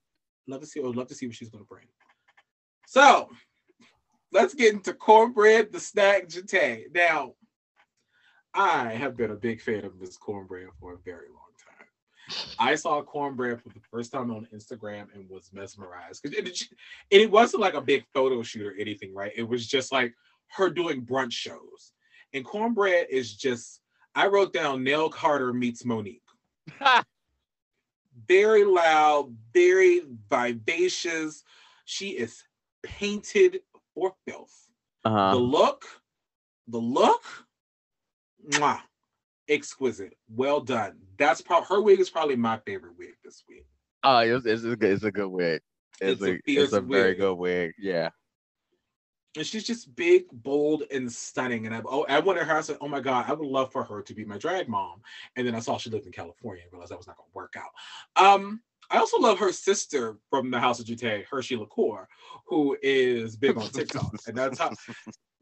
[0.49, 1.87] love to see i would love to see what she's going to bring
[2.87, 3.29] so
[4.33, 7.35] let's get into Kornbread the snack Jeté now
[8.55, 11.87] i have been a big fan of this Kornbread for a very long time
[12.59, 16.63] I saw Kornbread for the first time on Instagram and was mesmerized because it, it,
[17.11, 19.31] it wasn't like a big photo shoot or anything, right?
[19.37, 20.13] It was just like
[20.57, 21.93] her doing brunch shows.
[22.33, 23.81] And Kornbread is just,
[24.17, 26.23] I wrote down Nell Carter meets Monique.
[28.27, 30.01] Very loud, very
[30.31, 31.45] vivacious.
[31.85, 32.43] She is
[32.83, 33.61] painted
[33.95, 34.69] for filth.
[35.05, 35.33] uh-huh.
[35.33, 35.85] The look,
[36.67, 37.23] the look,
[38.51, 38.81] mwah.
[39.49, 40.17] exquisite.
[40.35, 40.97] Well done.
[41.19, 43.67] That's probably her wig is probably my favorite wig this week.
[44.03, 45.61] Oh, it's, it's, a good, it's a good wig.
[46.01, 47.19] It's, It's a a, it's a very wig.
[47.19, 47.73] good wig.
[47.79, 48.11] Yeah.
[49.37, 51.67] And she's just big, bold, and stunning.
[51.67, 52.57] And I, oh, I wanted her.
[52.57, 55.03] I said, "Oh my god, I would love for her to be my drag mom."
[55.37, 57.35] And then I saw she lived in California and realized that was not going to
[57.35, 58.23] work out.
[58.23, 62.09] Um, I also love her sister from the House of Jute, Hershey LaCour,
[62.47, 64.71] who is big on TikTok, and that's how.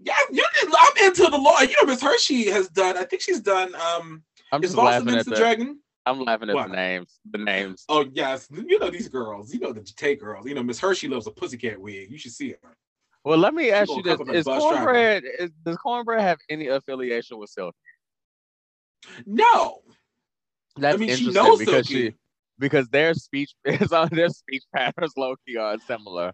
[0.00, 1.60] Yeah, you, I'm into the law.
[1.60, 2.98] You know, Miss Hershey has done.
[2.98, 3.74] I think she's done.
[3.74, 5.36] Um, I'm is just Boston laughing at the the.
[5.36, 5.80] Dragon?
[6.06, 6.68] I'm laughing at What?
[6.68, 7.20] the names.
[7.30, 7.84] The names.
[7.88, 9.54] Oh yes, you know these girls.
[9.54, 10.46] You know the Jute girls.
[10.46, 12.10] You know Miss Hershey loves a pussycat wig.
[12.10, 12.76] You should see her.
[13.24, 15.22] Well, let me ask you this: come from a Is Kornbread?
[15.38, 17.74] Is, does Kornbread have any affiliation with Silk?
[19.26, 19.80] No,
[20.76, 22.10] That's I mean she interesting knows because Silky.
[22.10, 22.14] she
[22.58, 26.32] because their speech is on their speech patterns low key are similar.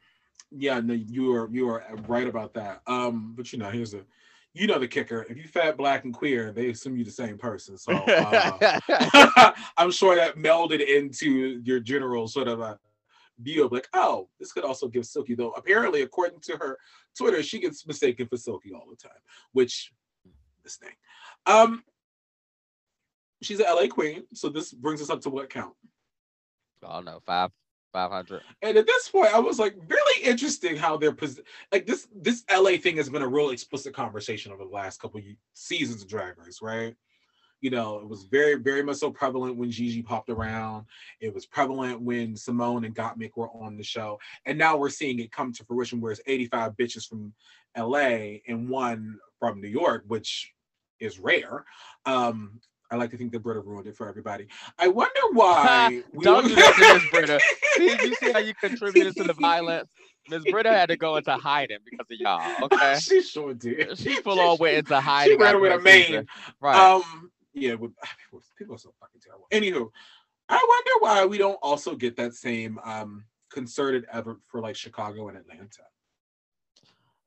[0.50, 2.82] Yeah, no, you are you are right about that.
[2.86, 4.04] Um, but you know, here's a,
[4.52, 5.24] you know, the kicker.
[5.28, 7.78] If you fat, black, and queer, they assume you're the same person.
[7.78, 12.78] So uh, I'm sure that melded into your general sort of a
[13.42, 15.52] view of like, oh, this could also give Silky though.
[15.52, 16.78] Apparently, according to her
[17.16, 19.18] Twitter, she gets mistaken for Silky all the time,
[19.52, 19.92] which
[20.62, 20.92] this thing.
[21.46, 21.82] Um,
[23.42, 25.74] she's an LA queen, so this brings us up to what count.
[26.86, 27.50] I don't know, five
[27.92, 28.42] five hundred.
[28.62, 31.40] And at this point, I was like, really interesting how they're pos-
[31.72, 32.08] like this.
[32.14, 35.24] This LA thing has been a real explicit conversation over the last couple of
[35.54, 36.94] seasons of Drag Race, right?
[37.60, 40.86] You know, it was very, very much so prevalent when Gigi popped around.
[41.20, 45.18] It was prevalent when Symone and Gottmik were on the show, and now we're seeing
[45.18, 46.00] it come to fruition.
[46.00, 47.32] Where it's 85 bitches from
[47.76, 50.52] LA and one from New York, which
[51.00, 51.64] is rare.
[52.06, 54.48] Um, I like to think that Brita ruined it for everybody.
[54.78, 56.02] I wonder why.
[56.12, 57.40] we Don't do that to Miss Brita.
[57.74, 59.90] See, you see how you contributed to the violence.
[60.28, 62.64] Miss Brita had to go into hiding because of y'all.
[62.64, 63.96] Okay, she sure did.
[63.96, 65.34] she full on went into hiding.
[65.34, 66.26] She ran away to Maine.
[66.60, 66.76] Right.
[66.76, 67.92] Um, yeah, with,
[68.24, 69.46] people, people are so fucking terrible.
[69.52, 69.90] Anywho,
[70.48, 75.28] I wonder why we don't also get that same um concerted effort for like Chicago
[75.28, 75.82] and Atlanta.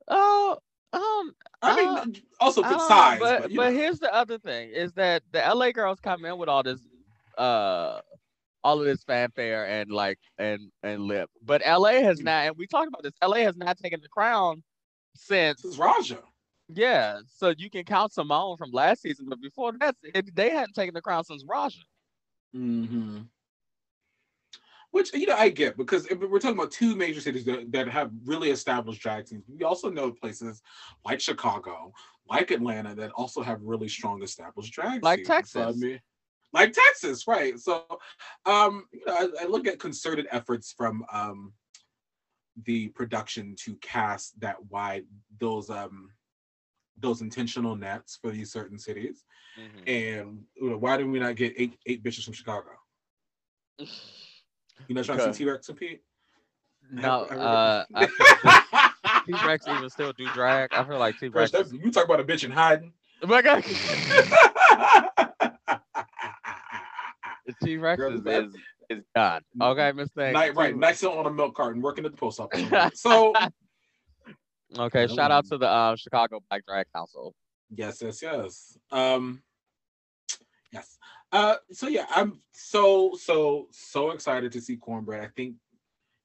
[0.07, 0.57] oh,
[0.93, 2.05] um, I mean, Uh,
[2.39, 5.71] also don't know, size, but but, but here's the other thing: is that the LA
[5.71, 6.79] girls come in with all this,
[7.37, 7.99] uh,
[8.63, 12.25] all of this fanfare and like and and lip, but LA has Mm.
[12.25, 12.47] not.
[12.47, 13.13] And we talked about this.
[13.21, 14.63] LA has not taken the crown
[15.15, 16.19] since Raja.
[16.75, 19.95] Yeah, so you can count Symone from last season, but before that,
[20.33, 21.79] they hadn't taken the crown since Raja.
[22.53, 23.19] hmm
[24.91, 27.87] Which you know I get because if we're talking about two major cities that, that
[27.89, 29.43] have really established drag teams.
[29.47, 30.61] We also know places
[31.03, 31.93] like Chicago,
[32.29, 35.51] like Atlanta, that also have really strong established drag Like scenes.
[35.51, 35.81] So, I Texas.
[35.81, 35.99] mean,
[36.53, 37.57] like Texas, right?
[37.59, 37.85] So,
[38.45, 41.53] um, you know, I, I look at concerted efforts from um
[42.65, 45.05] the production to cast that wide
[45.39, 46.11] those um
[46.99, 49.23] those intentional nets for these certain cities.
[49.59, 49.87] Mm-hmm.
[49.87, 52.69] And you know, why did we not get eight eight bitches from Chicago?
[54.87, 56.01] You know, trying to Because- see T Rex compete.
[56.91, 58.05] No, I- I- uh,
[59.25, 60.73] T Rex even still do drag.
[60.73, 61.51] I feel like T Rex.
[61.71, 62.91] you talk about a bitch in hiding.
[63.21, 63.63] Oh my God,
[67.63, 68.55] T Rex Girl, is, that- is
[68.89, 69.41] is done.
[69.61, 70.33] Okay, Miss Thing.
[70.33, 72.63] Night, right, nice on a milk carton, working at the post office.
[72.99, 73.33] so
[74.77, 77.35] Okay, shout out to the uh, Chicago Black Drag Council.
[77.75, 78.77] yes, yes, yes.
[78.91, 79.43] Um,
[80.71, 80.97] yes.
[81.31, 85.23] Uh, so yeah, I'm so so so excited to see Kornbread.
[85.23, 85.55] I think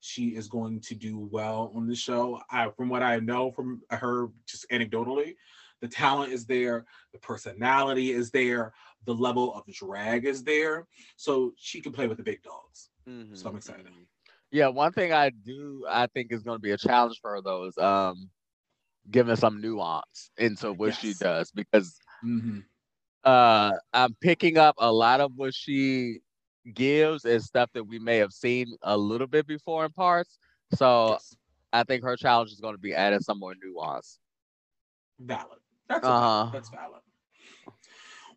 [0.01, 2.41] she is going to do well on the show.
[2.51, 5.35] I, from what I know from her, just anecdotally,
[5.81, 8.73] the talent is there, the personality is there,
[9.07, 10.87] the level of drag is there,
[11.17, 12.91] so she can play with the big dogs.
[13.33, 13.87] So I'm excited.
[13.87, 14.07] Mhm.
[14.51, 17.43] Yeah, one thing I do I think is going to be a challenge for her
[17.43, 18.31] though is um
[19.11, 22.65] giving some nuance into what she does because Mhm.
[23.25, 26.21] uh I'm picking up a lot of what she
[26.75, 30.39] gives is stuff that we may have seen a little bit before in parts.
[30.75, 31.37] So Yes.
[31.73, 34.19] I think her challenge is going to be adding some more nuance.
[35.19, 35.59] Valid.
[35.89, 36.21] That's Uh-huh.
[36.21, 36.53] valid.
[36.53, 37.01] that's valid.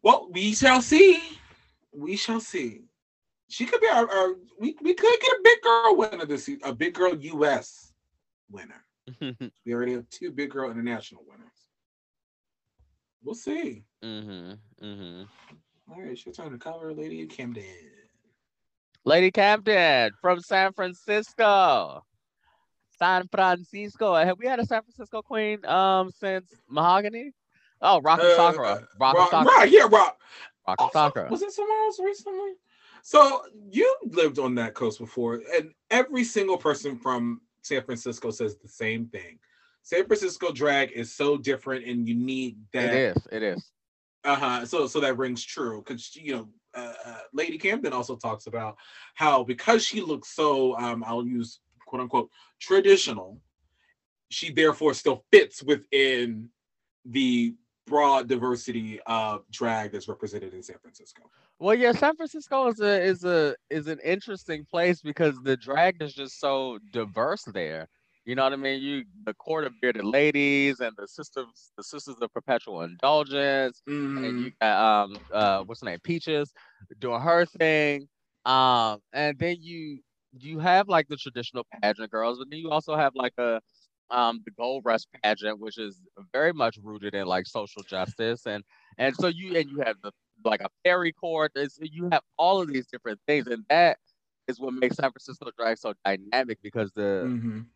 [0.01, 1.21] Well, we shall see.
[1.93, 2.83] We shall see.
[3.49, 6.73] She could be our, our we, we could get a big girl winner this a
[6.73, 7.93] big girl US
[8.49, 8.85] winner.
[9.65, 11.49] We already have two big girl international winners.
[13.23, 13.83] We'll see.
[14.01, 15.21] hmm hmm
[15.89, 17.63] All right, it's your turn to cover Lady Camden.
[19.05, 22.03] Lady Camden from San Francisco.
[22.97, 24.15] San Francisco.
[24.15, 27.31] Have we had a San Francisco queen um since Mahogany?
[27.81, 28.87] Oh, Rock and Uh, Sakura.
[28.99, 29.27] Rock M.
[29.29, 29.45] Sakura.
[29.57, 29.91] right, yeah, Rock.
[29.91, 30.17] Rock
[30.67, 31.29] and Also, Sakura.
[31.29, 32.51] Was it somewhere else recently?
[33.03, 33.41] So
[33.71, 38.67] you lived on that coast before, and every single person from San Francisco says the
[38.67, 39.39] same thing.
[39.83, 43.27] San Francisco drag is so different and unique that It is.
[43.31, 43.71] It is.
[44.23, 44.65] Uh huh.
[44.65, 48.77] So so that rings true because you know uh, uh, Lady Camden also talks about
[49.15, 53.41] how because she looks so um I'll use quote unquote traditional,
[54.29, 56.49] she therefore still fits within
[57.05, 57.55] the
[57.91, 61.23] broad diversity of drag that's represented in San Francisco.
[61.59, 66.01] Well, yeah, San Francisco is a is a is an interesting place because the drag
[66.01, 67.87] is just so diverse there.
[68.25, 68.81] You know what I mean?
[68.81, 73.81] You the court of bearded ladies and the sisters the sisters of perpetual indulgence,
[74.23, 74.37] and Mhm.
[74.37, 76.53] you got um uh what's her name Peaches
[76.99, 78.07] doing her thing,
[78.45, 79.99] um and then you
[80.39, 83.61] you have like the traditional pageant girls, but then you also have like a
[84.11, 86.01] um the gold rush pageant, which is
[86.33, 88.63] very much rooted in like social justice and
[88.97, 90.11] and so you and you have the
[90.45, 91.51] like a fairy court.
[91.55, 93.97] It's, you have all of these different things, and that
[94.47, 97.71] is what makes San Francisco drag so dynamic because the Mhm.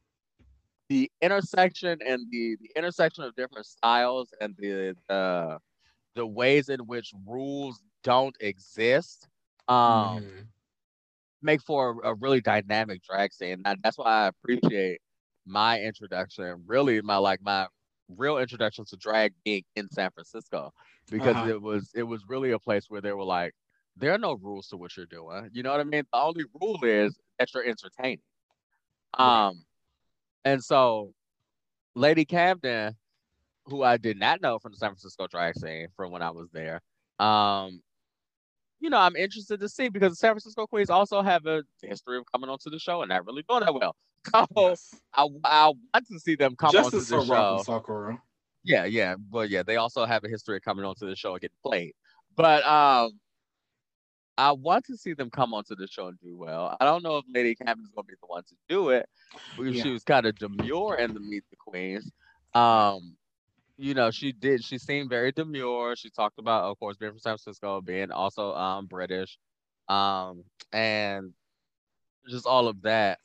[0.90, 5.60] the intersection and the the intersection of different styles and the the
[6.16, 9.28] the ways in which rules don't exist
[9.68, 10.50] um Mhm.
[11.42, 15.00] make for a, a really dynamic drag scene and that's why i appreciate
[15.46, 17.68] my introduction really my like my
[18.18, 20.72] real introduction to drag being in san francisco
[21.10, 21.50] because Uh-huh.
[21.50, 23.54] it was it was really a place where they were like
[23.98, 25.50] there are no rules to what you're doing.
[25.54, 26.04] You know what i mean?
[26.12, 28.22] The only rule is that you're entertaining.
[29.18, 29.66] Um
[30.46, 31.14] and so
[31.96, 32.96] Lady Camden,
[33.66, 36.50] who I did not know from the San Francisco drag scene from when I was
[36.52, 36.82] there,
[37.20, 37.82] um,
[38.80, 42.18] you know, I'm interested to see because the San Francisco Queens also have a history
[42.18, 43.96] of coming onto the show and not really doing that well.
[44.34, 44.96] So Yes.
[45.14, 47.56] I, I want to see them come Justice onto for the Rock show.
[47.58, 48.22] and Sakura.
[48.64, 51.42] Yeah, yeah, but yeah, they also have a history of coming onto the show and
[51.42, 51.94] getting played.
[52.36, 53.12] But um,
[54.38, 56.76] I want to see them come onto the show and do well.
[56.82, 59.08] I don't know if Lady Camden's gonna be the one to do it
[59.56, 59.84] because Yeah.
[59.84, 62.12] she was kind of demure in the Meet the Queens.
[62.56, 63.16] Um,
[63.78, 64.64] you know, she did.
[64.64, 65.96] She seemed very demure.
[65.96, 69.38] She talked about, of course, being from San Francisco, being also um British,
[69.88, 71.34] um, and
[72.28, 73.20] just all of that.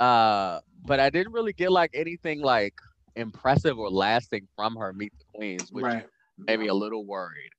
[0.00, 2.74] Uh, but I didn't really get like anything like
[3.16, 6.06] impressive or lasting from her Meet the Queens, which Right.
[6.46, 7.52] made me a little worried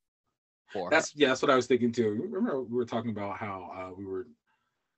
[0.72, 0.96] for her.
[0.96, 2.10] That's yeah, that's what I was thinking too.
[2.10, 4.28] Remember we were talking about how uh, we were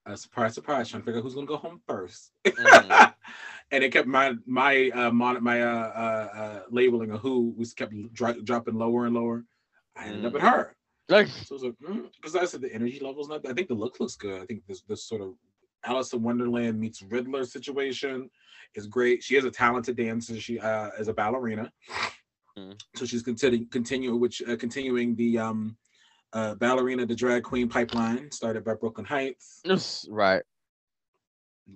[0.05, 3.13] uh, surprise, surprise, trying to figure out who's gonna go home 1st Mhm.
[3.71, 7.73] and it kept my my uh, mon- my uh, uh, uh, labeling of who was
[7.73, 9.45] kept dro- dropping lower and lower.
[9.95, 10.35] I ended up Mm.
[10.37, 10.75] at her.
[11.07, 11.75] Like, So I was like,
[12.15, 13.45] because I said the energy level's not.
[13.47, 14.41] I think the look looks good.
[14.41, 15.33] I think this this sort of
[15.83, 18.29] Alice in Wonderland meets Riddler situation
[18.73, 19.21] is great.
[19.23, 20.39] She is a talented dancer.
[20.39, 21.71] She uh, is a ballerina,
[22.57, 22.81] Mm.
[22.95, 25.77] so she's continuing continue which uh, continuing the um
[26.33, 29.61] uh, ballerina the drag queen pipeline started by Brooklyn Hytes.
[30.09, 30.41] right.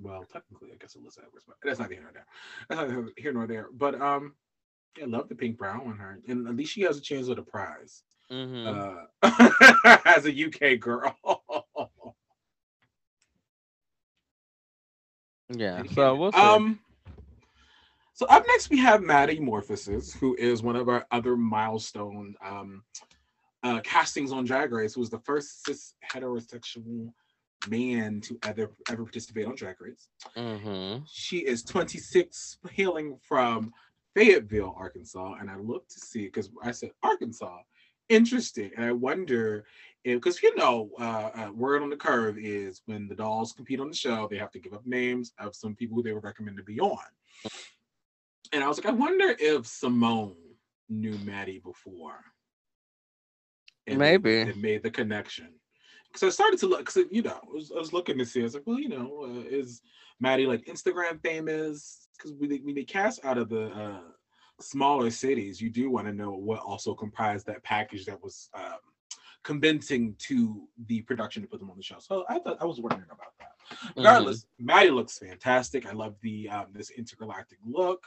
[0.01, 2.25] Well, technically, I guess it was Edwards, but that's not here nor there.
[2.69, 3.67] That's not here nor there.
[3.73, 4.35] But um,
[5.01, 7.39] I love the pink brown on her, and at least she has a chance at
[7.39, 9.05] a prize hmm uh,
[10.05, 11.15] as a UK girl.
[15.49, 15.83] yeah.
[15.95, 16.37] So we'll see.
[16.37, 16.79] um,
[18.13, 22.83] so up next we have Maddie Morphosis, who is one of our other milestone um,
[23.63, 24.93] uh, castings on Drag Race.
[24.93, 27.11] Who was the first cis heterosexual
[27.67, 30.09] man to ever ever participate on Drag Race.
[30.35, 31.03] Mhm.
[31.07, 33.73] She is 26, hailing from
[34.15, 37.61] Fayetteville, Arkansas, and I look to see because I said Arkansas,
[38.07, 39.65] interesting, and I wonder
[40.03, 43.79] if because you know, uh, uh, word on the curve is when the dolls compete
[43.79, 46.23] on the show, they have to give up names of some people who they would
[46.23, 46.97] recommend to be on.
[48.51, 50.35] And I was like, I wonder if Symone
[50.87, 52.23] knew Maddie before.
[53.85, 54.37] And Maybe.
[54.37, 55.58] it made the connection.
[56.11, 58.41] Because I started to look, because you know, I was, I was looking to see.
[58.41, 59.81] I was like, well, you know, uh, is
[60.19, 62.07] Maddie like Instagram famous?
[62.17, 64.01] Because when they, when they cast out of the uh,
[64.59, 68.79] smaller cities, you do want to know what also comprised that package that was um,
[69.43, 71.97] convincing to the production to put them on the show.
[71.99, 73.51] So I thought I was wondering about that.
[73.95, 75.85] Regardless, Maddie looks fantastic.
[75.85, 78.03] I love the um, this intergalactic look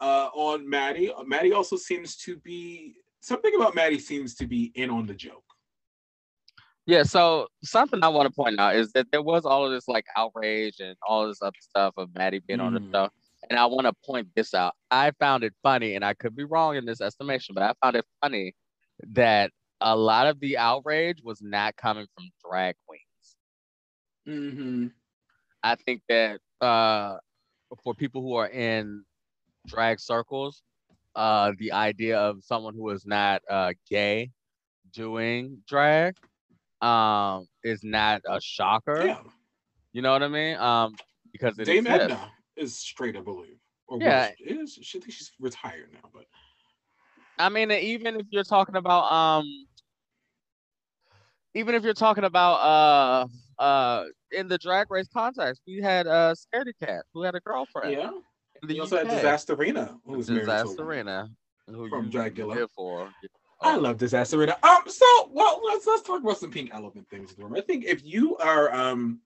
[0.00, 1.12] uh, on Maddie.
[1.26, 5.44] Maddie also seems to be something about Maddie seems to be in on the joke.
[6.86, 9.86] Yeah, so something I want to point out is that there was all of this
[9.86, 12.92] like outrage and all this other stuff of Maddie being on the Mm.
[12.92, 13.08] show.
[13.50, 14.74] And I want to point this out.
[14.90, 17.96] I found it funny, and I could be wrong in this estimation, but I found
[17.96, 18.54] it funny
[19.08, 23.36] that a lot of the outrage was not coming from drag queens.
[24.28, 24.86] Mm-hmm.
[25.62, 27.16] I think that uh,
[27.82, 29.04] for people who are in
[29.66, 30.62] drag circles,
[31.16, 34.30] uh, the idea of someone who is not uh, gay
[34.92, 36.16] doing drag
[36.82, 39.06] um, is not a shocker.
[39.06, 39.18] Yeah,
[39.92, 40.56] You know what I mean?
[40.56, 40.94] Um,
[41.32, 42.04] because it Dame exists.
[42.12, 43.58] Edna is straight, I believe.
[43.88, 44.30] Or Yeah.
[44.38, 46.24] is she I think she's retired now, but
[47.38, 49.66] I mean, even if you're talking about um,
[51.54, 52.54] even if you're talking about
[53.58, 57.40] uh uh in the drag race context, we had uh Scaredy Kat who had a
[57.40, 57.92] girlfriend.
[57.92, 58.10] Yeah.
[58.68, 60.28] You also had Disasterina, who was.
[60.28, 61.28] Disasterina,
[61.66, 62.68] who From Dragula.
[62.74, 63.10] for.
[63.62, 64.62] I love Disasterina.
[64.64, 67.54] Um, so well, let's let's talk about some pink elephant things room.
[67.54, 69.20] I think if you are um,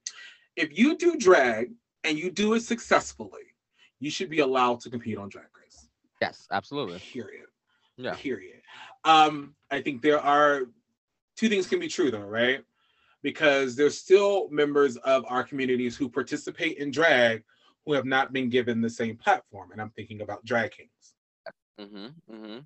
[0.56, 1.72] if you do drag
[2.04, 3.54] and you do it successfully,
[4.00, 5.88] you should be allowed to compete on Drag Race.
[6.20, 6.98] Yes, absolutely.
[6.98, 7.46] Period.
[7.96, 8.14] Yeah.
[8.14, 8.60] Period.
[9.04, 10.62] Um, I think there are
[11.36, 12.62] two things can be true though, right?
[13.22, 17.42] Because there's still members of our communities who participate in drag
[17.84, 20.90] who have not been given the same platform, and I'm thinking about drag kings.
[21.80, 22.34] Mm-hmm.
[22.34, 22.58] Mm-hmm.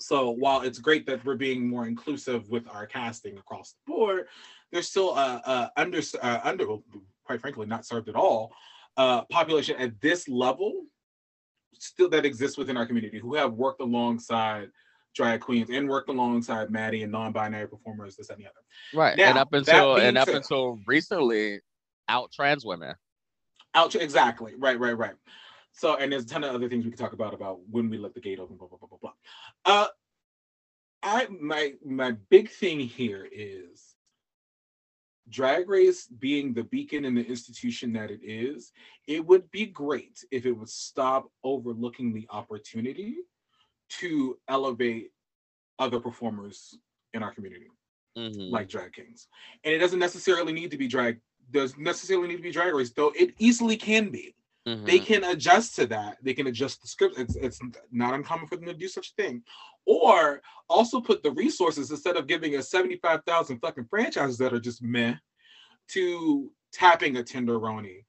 [0.00, 4.26] So while it's great that we're being more inclusive with our casting across the board,
[4.72, 6.66] there's still a, a under uh, under
[7.24, 8.52] quite frankly not served at all
[8.96, 10.84] uh, population at this level
[11.78, 14.70] still that exists within our community who have worked alongside
[15.14, 18.52] drag queens and worked alongside Maddie and non-binary performers, this and the other.
[18.94, 19.18] Right.
[19.18, 21.60] and up until and up said- until recently,
[22.08, 22.94] out trans women.
[23.74, 25.14] Out exactly, right, right, right.
[25.76, 27.98] So, and there's a ton of other things we could talk about about when we
[27.98, 29.12] let the gate open, blah blah blah blah blah.
[29.66, 29.86] Uh,
[31.02, 33.94] I my my big thing here is
[35.28, 38.72] Drag Race being the beacon and the institution that it is.
[39.06, 43.16] It would be great if it would stop overlooking the opportunity
[44.00, 45.10] to elevate
[45.78, 46.78] other performers
[47.12, 47.68] in our community
[48.16, 48.50] Mhm.
[48.50, 49.28] like drag kings.
[49.62, 51.20] And it doesn't necessarily need to be drag,
[51.50, 54.34] does necessarily need to be drag race, though it easily can be.
[54.66, 55.06] They Mhm.
[55.06, 56.18] can adjust to that.
[56.22, 57.18] They can adjust the script.
[57.18, 57.60] It's it's
[57.92, 59.42] not uncommon for them to do such a thing.
[59.84, 64.82] Or also put the resources instead of giving us 75,000 fucking franchises that are just
[64.82, 65.14] meh
[65.88, 68.04] to tapping a Tenderoni,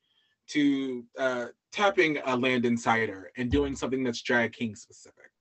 [0.48, 5.32] to uh tapping a Landon Cider and doing something that's drag king specific.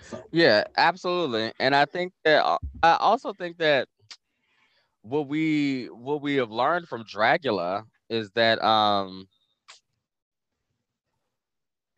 [0.00, 1.52] So Yeah, absolutely.
[1.60, 3.88] And I think that uh, I also think that
[5.02, 9.28] what we what we have learned from Dragula is that um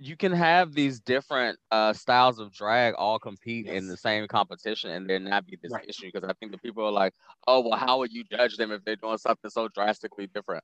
[0.05, 4.91] you can have these different uh styles of drag all compete in the same competition
[4.91, 5.89] and there not be this Right.
[5.89, 7.15] issue because I think the people are like,
[7.47, 10.63] oh well, how would you judge them if they're doing something so drastically different?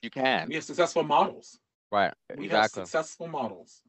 [0.00, 1.58] You can, we have successful models.
[1.92, 2.14] right?
[2.36, 2.82] we have exactly.
[2.84, 3.82] successful models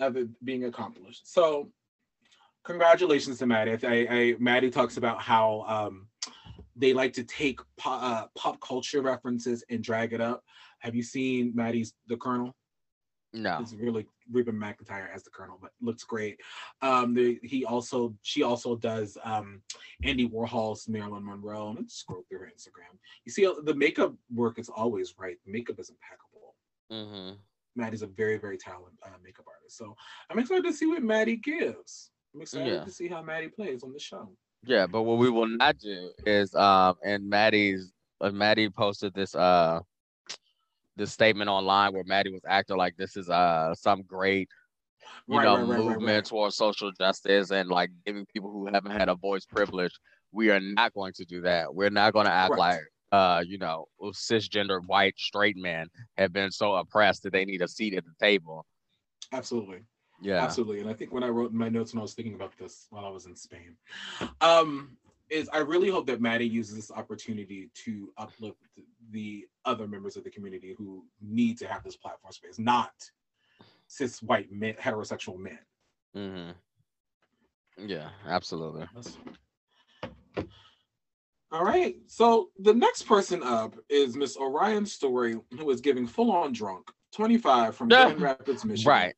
[0.00, 1.32] of it being accomplished.
[1.32, 1.70] So,
[2.64, 3.78] congratulations to Maddie.
[3.86, 6.08] I, I Maddie talks about how um,
[6.74, 10.44] they like to take pop, uh, pop culture references and drag it up.
[10.80, 12.54] Have you seen Maddie's The Colonel?
[13.36, 13.58] No.
[13.60, 16.40] It's really Reba McEntire as the Colonel, but looks great.
[16.80, 19.60] Um, the, he also she also does um,
[20.02, 21.74] Andy Warhol's Marilyn Monroe.
[21.76, 22.96] Let's scroll through her Instagram.
[23.26, 25.36] You see, uh, the makeup work is always right.
[25.44, 26.54] The makeup is impeccable.
[26.90, 27.36] hmm
[27.78, 29.76] Maddie's a very, very talented uh, makeup artist.
[29.76, 29.94] So
[30.30, 32.10] I'm excited to see what Maddie gives.
[32.34, 32.84] I'm excited Yeah.
[32.84, 34.30] to see how Maddie plays on the show.
[34.64, 39.34] Yeah, but what we will not do is um and Maddie's uh, Maddie posted this
[39.34, 39.80] uh
[40.96, 44.48] this statement online where Maddie was acting like this is uh some great
[45.28, 48.92] you Right, know right, right, movement towards social justice and like giving people who haven't
[48.92, 49.92] had a voice privilege.
[50.32, 51.74] We are not going to do that.
[51.74, 52.80] We're not going to act like
[53.12, 57.68] uh you know cisgender white straight men have been so oppressed that they need a
[57.68, 58.66] seat at the table.
[59.32, 59.80] Absolutely.
[60.20, 60.42] Yeah.
[60.42, 60.80] Absolutely.
[60.80, 62.86] And I think when I wrote in my notes when I was thinking about this
[62.90, 63.76] while I was in Spain,
[64.40, 64.96] um,
[65.30, 68.58] is I really hope that Maddie uses this opportunity to uplift
[69.10, 72.92] the other members of the community who need to have this platform space, not
[73.88, 75.58] cis white men, heterosexual men.
[76.14, 76.50] hmm
[77.86, 78.86] Yeah, absolutely.
[81.52, 81.96] All right.
[82.06, 86.90] So the next person up is Miss Orion Story, who is giving full on drunk,
[87.12, 88.90] 25 from Grand Rapids, Michigan.
[88.90, 89.14] Right.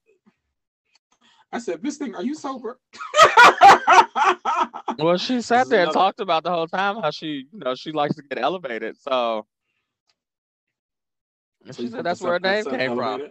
[1.50, 2.78] I said, Miss Thing, are you sober?
[4.98, 7.74] Well, she sat there and another- talked about the whole time how she, you know,
[7.76, 8.96] she likes to get elevated.
[9.00, 9.46] So,
[11.64, 13.22] and she said that's where her name came from.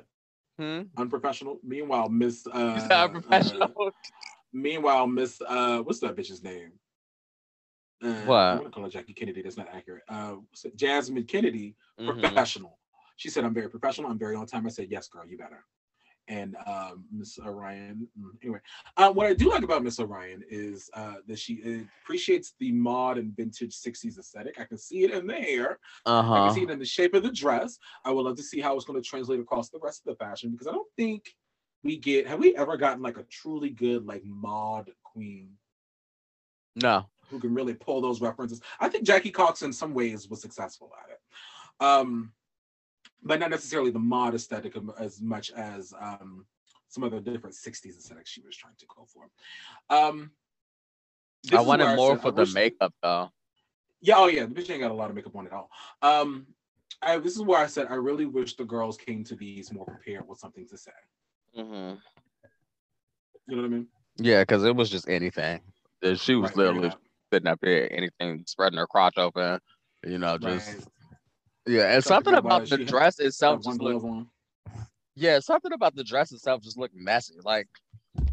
[0.57, 0.82] Hmm?
[0.97, 1.59] Unprofessional.
[1.63, 3.74] Meanwhile, Miss uh, unprofessional.
[3.80, 3.89] uh,
[4.53, 6.72] meanwhile, Miss uh what's that bitch's name?
[8.01, 8.36] Uh, What?
[8.38, 9.41] I'm gonna call her Jackie Kennedy.
[9.41, 10.03] That's not accurate.
[10.07, 10.36] Uh.
[10.76, 12.22] Jasmine Kennedy Mhm.
[12.22, 12.80] professional.
[13.18, 14.09] She said, I'm very professional.
[14.11, 14.65] I'm very on time.
[14.68, 15.65] I said, yes, girl, you better.
[16.30, 18.59] And um, Miss Orion, mm, anyway,
[18.97, 22.71] uh, what I do like about Miss Orion is uh, that she uh, appreciates the
[22.73, 24.59] mod and vintage 60s aesthetic.
[24.59, 26.43] I can see it in the hair, I Uh-huh.
[26.47, 27.78] can see it in the shape of the dress.
[28.03, 30.23] I would love to see how it's going to translate across the rest of the
[30.23, 31.34] fashion because I don't think
[31.84, 35.51] we get, have we ever gotten like a truly good, like mod queen
[36.75, 37.05] No.
[37.30, 38.61] who can really pull those references.
[38.80, 41.19] I think Jackie Cox in some ways was successful at it.
[41.80, 42.34] Um,
[43.28, 46.45] but not necessarily the mod aesthetic as much as um,
[46.88, 49.30] some other different 60s aesthetic she was trying to go for.
[49.89, 50.32] Um,
[51.51, 53.30] I wanted more said, for the makeup though.
[54.01, 55.69] Yeah, oh yeah, the bitch ain't got a lot of makeup on at all.
[56.01, 56.47] Um,
[57.01, 59.86] I, this is where I said I really wish the girls came to these more
[59.86, 60.91] prepared with something to say.
[61.55, 63.88] hmm You know what I mean?
[64.17, 65.61] Yeah, because it was just anything.
[66.15, 66.91] She was Right, literally
[67.32, 69.59] sitting up here, anything, spreading her crotch open.
[70.05, 70.86] You know, just Right.
[71.68, 71.93] Yeah.
[71.93, 74.05] And Something something about about the dress itself just looked.
[75.15, 77.36] Yeah, something about the dress itself just looked messy.
[77.43, 77.68] Like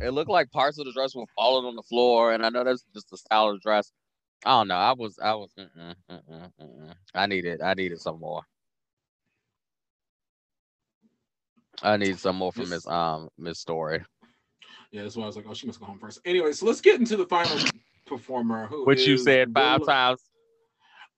[0.01, 2.65] it looked like parts of the dress were falling on the floor, and I know
[2.65, 3.91] that's just the style of the dress.
[4.45, 4.75] I don't know.
[4.77, 6.95] I was, I was, mm-mm, mm-mm, mm-mm.
[7.15, 8.43] I needed, I needed some more.
[11.83, 14.03] I need some more from This- Miss um Miss Story,
[14.93, 16.21] Yeah, that's why I was like, oh, she must go home first.
[16.25, 17.59] Anyway, so let's get into the final
[18.07, 18.67] performer.
[18.67, 20.21] Who which you said five Willow- times.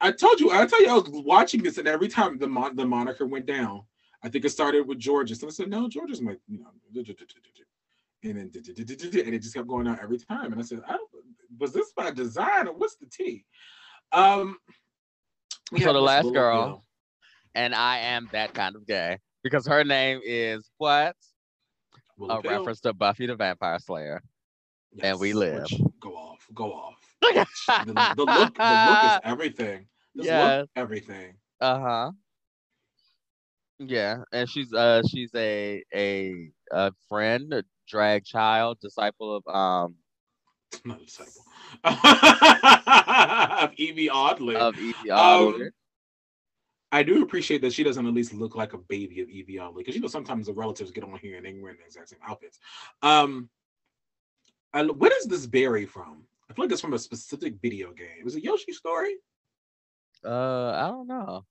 [0.00, 2.76] I told you, I tell you, I was watching this, and every time the mon-
[2.76, 3.82] the moniker went down,
[4.22, 5.34] I think it started with Georgia.
[5.34, 6.66] So I said, no, Georgia's my, you know,
[8.22, 11.08] and then and it just kept going on every time, and I said, I don't,
[11.58, 13.44] was this by design or what's the T?
[14.12, 14.58] Um,
[15.72, 16.84] we So the last Willow girl-
[17.54, 21.16] And I am that kind of gay because her name is what?
[22.18, 22.50] Willow A Pill.
[22.50, 24.22] reference to Buffy the Vampire Slayer.
[25.02, 25.66] and we live.
[26.00, 27.05] Go off, go off.
[27.22, 29.86] The, the look, the look is everything.
[30.14, 30.60] This Yes.
[30.60, 31.34] look, everything.
[31.60, 32.10] Uh huh.
[33.78, 39.94] Yeah, and she's uh she's a a a friend, a drag child, disciple of um
[40.84, 41.44] Not disciple.
[41.84, 44.56] of Evie Oddly.
[44.56, 45.70] of Evie Um, Oddly.
[46.92, 49.82] I do appreciate that she doesn't at least look like a baby of Evie Oddly
[49.82, 52.18] because you know sometimes the relatives get on here and they wearing the exact same
[52.26, 52.58] outfits.
[53.02, 53.50] Um,
[54.72, 56.24] I, what is this berry from?
[56.56, 58.24] Feel like it's from a specific video game.
[58.24, 59.16] Was it Yoshi Story?
[60.24, 61.44] Uh, I don't know.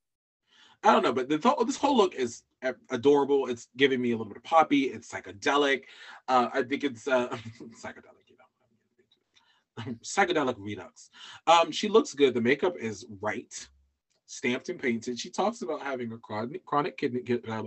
[0.83, 2.41] I don't know, but the th- this whole look is
[2.89, 3.45] adorable.
[3.47, 4.85] It's giving me a little bit of poppy.
[4.85, 5.83] It's psychedelic.
[6.27, 7.27] Uh, I think it's uh,
[7.83, 8.37] psychedelic, you
[9.77, 11.11] know, psychedelic redux.
[11.45, 12.33] Um, she looks good.
[12.33, 13.67] The makeup is right,
[14.25, 15.19] stamped and painted.
[15.19, 17.63] She talks about having a chronic chronic kidney ki- uh,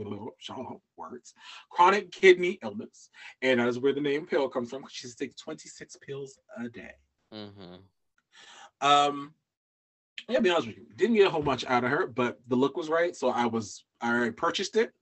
[0.97, 1.35] words
[1.71, 3.11] chronic kidney illness,
[3.43, 4.85] and that is where the name pill comes from.
[4.91, 6.95] She takes twenty six pills a day.
[7.33, 7.75] Mm-hmm.
[8.81, 9.35] Um,
[10.29, 12.57] yeah, be honest with you, didn't get a whole much out of her, but the
[12.57, 14.93] look was right, so I was I purchased it.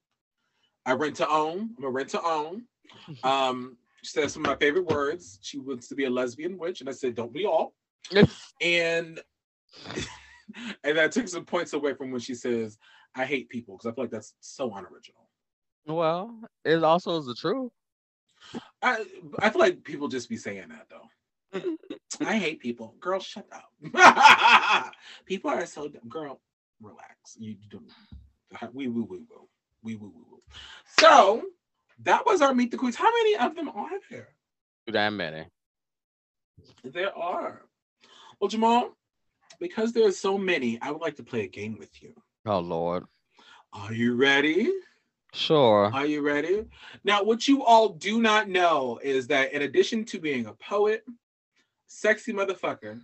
[0.85, 1.71] I rent to own.
[1.77, 2.65] I'm a rent to own.
[3.25, 5.41] Um, she said some of my favorite words.
[5.43, 7.75] She wants to be a lesbian witch, and I said, "Don't we all?"
[8.63, 9.21] And
[10.85, 12.79] and that took some points away from when she says,
[13.15, 15.29] "I hate people," because I feel like that's so unoriginal.
[15.87, 17.73] well, it also is the truth.
[18.81, 19.05] I
[19.41, 21.09] I feel like people just be saying that though.
[22.21, 22.95] I hate people.
[23.01, 24.95] Girl, shut up.
[25.27, 26.09] people are so dumb.
[26.09, 26.41] Girl,
[26.81, 27.37] relax.
[27.39, 27.91] You don't.
[28.73, 29.49] We we we will.
[29.83, 30.43] We we we will.
[30.99, 31.43] So
[32.05, 32.97] that was our meet the queens.
[32.97, 34.29] How many of them are there?
[34.87, 35.47] Too damn many.
[36.85, 37.63] There are.
[38.41, 38.97] Well, Jamal,
[39.59, 42.15] because there are so many, I would like to play a game with you.
[42.47, 43.05] Oh Lord.
[43.73, 44.73] Are you ready?
[45.35, 45.91] Sure.
[45.93, 46.65] Are you ready?
[47.05, 51.05] Now, what you all do not know is that in addition to being a poet,
[51.87, 53.01] sexy motherfucker,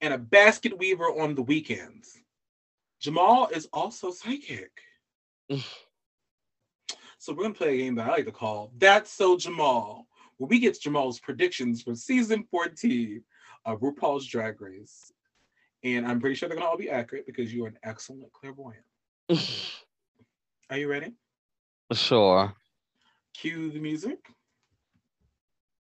[0.00, 2.18] and a basket weaver on the weekends,
[3.00, 4.70] Jamal is also psychic.
[7.18, 10.06] so we're gonna play a game that I like to call That's So Jamal,
[10.38, 13.22] where we get Jamal's predictions for season 14
[13.64, 15.12] of RuPaul's Drag Race.
[15.82, 18.84] And I'm pretty sure they're gonna all be accurate because you are an excellent clairvoyant.
[20.70, 21.12] Are you ready?
[21.92, 22.52] sure.
[23.34, 24.18] Cue the music.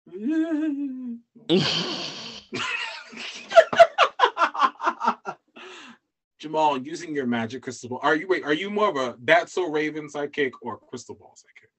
[6.40, 8.44] Jamal, using your magic crystal ball, are you wait?
[8.44, 11.72] Are you more of a that's so Raven sidekick or crystal ball sidekick?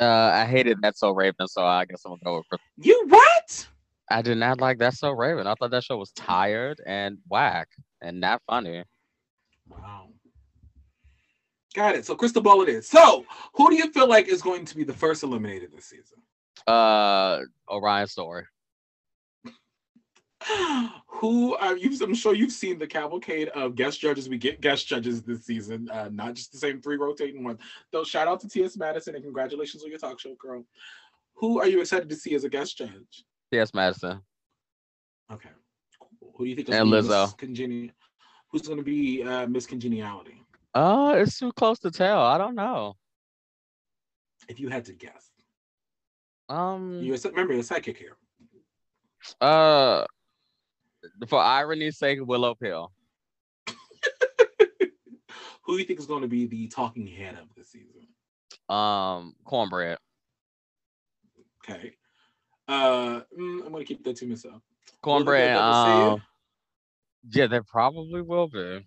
[0.00, 2.48] uh, I hated that so Raven, so I guess I'm gonna go with.
[2.48, 3.68] Chris- You what?
[4.10, 5.46] I did not like that so Raven.
[5.46, 7.68] I thought that show was tired and whack
[8.00, 8.84] and not funny.
[9.68, 10.08] Wow.
[11.74, 12.06] Got it.
[12.06, 12.86] So crystal ball it is.
[12.88, 13.24] So
[13.54, 16.18] who do you feel like is going to be the first eliminated this season?
[16.66, 18.44] Uh, Orion story.
[21.06, 21.96] Who are you?
[22.02, 24.28] I'm sure you've seen the cavalcade of guest judges.
[24.28, 27.60] We get guest judges this season, uh, not just the same three rotating ones.
[27.92, 28.76] Though, shout out to T.S.
[28.76, 30.64] Madison and congratulations on your talk show, girl.
[31.34, 33.24] Who are you excited to see as a guest judge?
[33.52, 33.72] T.S.
[33.72, 34.20] Madison.
[35.32, 35.48] Okay,
[36.00, 36.32] cool.
[36.36, 37.26] Who do you think is And Lizzo.
[37.26, 37.90] Miss Congeni-
[38.50, 40.40] Who's going to be uh, Miss Congeniality?
[40.74, 42.20] Uh, it's too close to tell.
[42.20, 42.94] I don't know.
[44.48, 45.30] If you had to guess,
[46.48, 48.16] Um, you're remember you're a psychic here.
[49.40, 50.04] uh,
[51.28, 52.92] for irony's sake, Willow Pill.
[55.62, 58.08] Who do you think is going to be the talking head of the season?
[58.68, 59.96] Um, Kornbread.
[61.64, 61.92] Okay.
[62.68, 64.62] Uh, mm, I'm gonna keep that to myself.
[65.02, 65.56] Kornbread.
[65.56, 66.22] Um,
[67.30, 68.84] yeah, there probably will be.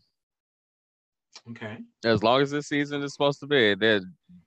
[1.51, 1.77] Okay.
[2.03, 4.01] As long as this season is supposed to be, there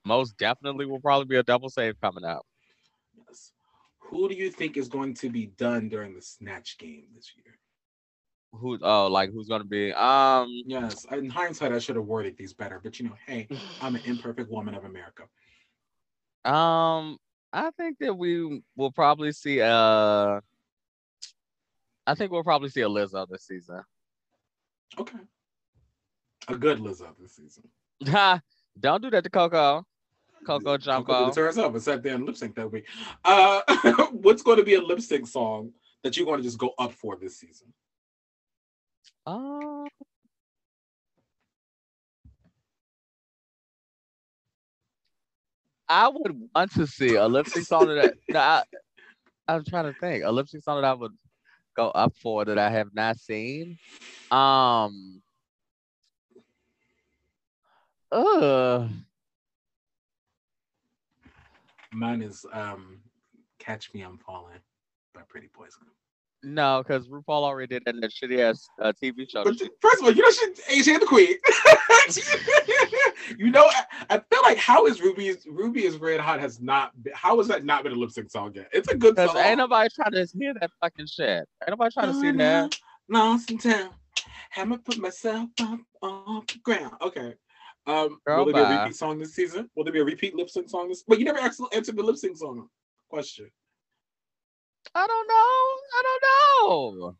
[0.05, 2.45] most definitely will probably be a double save coming out.
[4.11, 7.57] Who do you think is going to be done during the snatch game this year?
[8.53, 8.77] Who?
[8.81, 9.93] Oh, like who's gonna be?
[9.93, 11.05] Um, Yes.
[11.11, 13.47] In hindsight, I should have worded these better, but you know, hey,
[13.81, 15.23] I'm an imperfect woman of America.
[16.43, 17.17] um,
[17.53, 19.61] I think that we will probably see.
[19.61, 20.41] Uh,
[22.05, 23.81] I think we'll probably see a Lizzo this season.
[24.99, 25.19] Okay.
[26.49, 27.63] A good Lizzo this season.
[28.79, 29.85] Don't do that to Coco.
[30.45, 31.27] Coco Coco Jumbo.
[31.29, 32.85] it to herself and sat there and lip sync that week.
[33.23, 33.61] Uh,
[34.11, 35.71] what's going to be a lip sync song
[36.03, 37.71] that you're going to just go up for this season?
[39.25, 39.87] Um,
[45.87, 48.63] I would want to see a lip sync song that no, I,
[49.47, 51.13] I'm trying to think a lip sync song that I would
[51.75, 53.77] go up for that I have not seen.
[54.29, 55.21] Um.
[58.11, 58.89] Uh,
[61.93, 62.99] Mine is um,
[63.59, 64.59] "Catch Me I'm Falling"
[65.13, 65.83] by Pretty Poison.
[66.43, 69.43] no, because RuPaul already did that in that shitty ass uh, TV show.
[69.43, 71.35] But first of all, you know she Asia the Queen.
[73.37, 76.91] you know, I, I feel like how is Ruby's Ruby is Red Hot has not
[77.03, 78.69] been, how has that not been a lip sync song yet?
[78.71, 79.35] It's a good song.
[79.37, 81.47] ain't nobody trying to hear that fucking shit.
[81.61, 82.77] Ain't nobody trying to see that.
[83.09, 83.89] Lost in town.
[84.49, 86.93] Haven't put myself up off the ground.
[87.01, 87.35] Okay.
[87.87, 89.69] Um, Girl, will there be a repeat song this season?
[89.75, 91.03] Will there be a repeat lip sync song this?
[91.07, 92.67] But you never actually answered the lip sync song
[93.09, 93.49] question.
[94.93, 95.33] I don't know.
[95.33, 97.17] I don't know.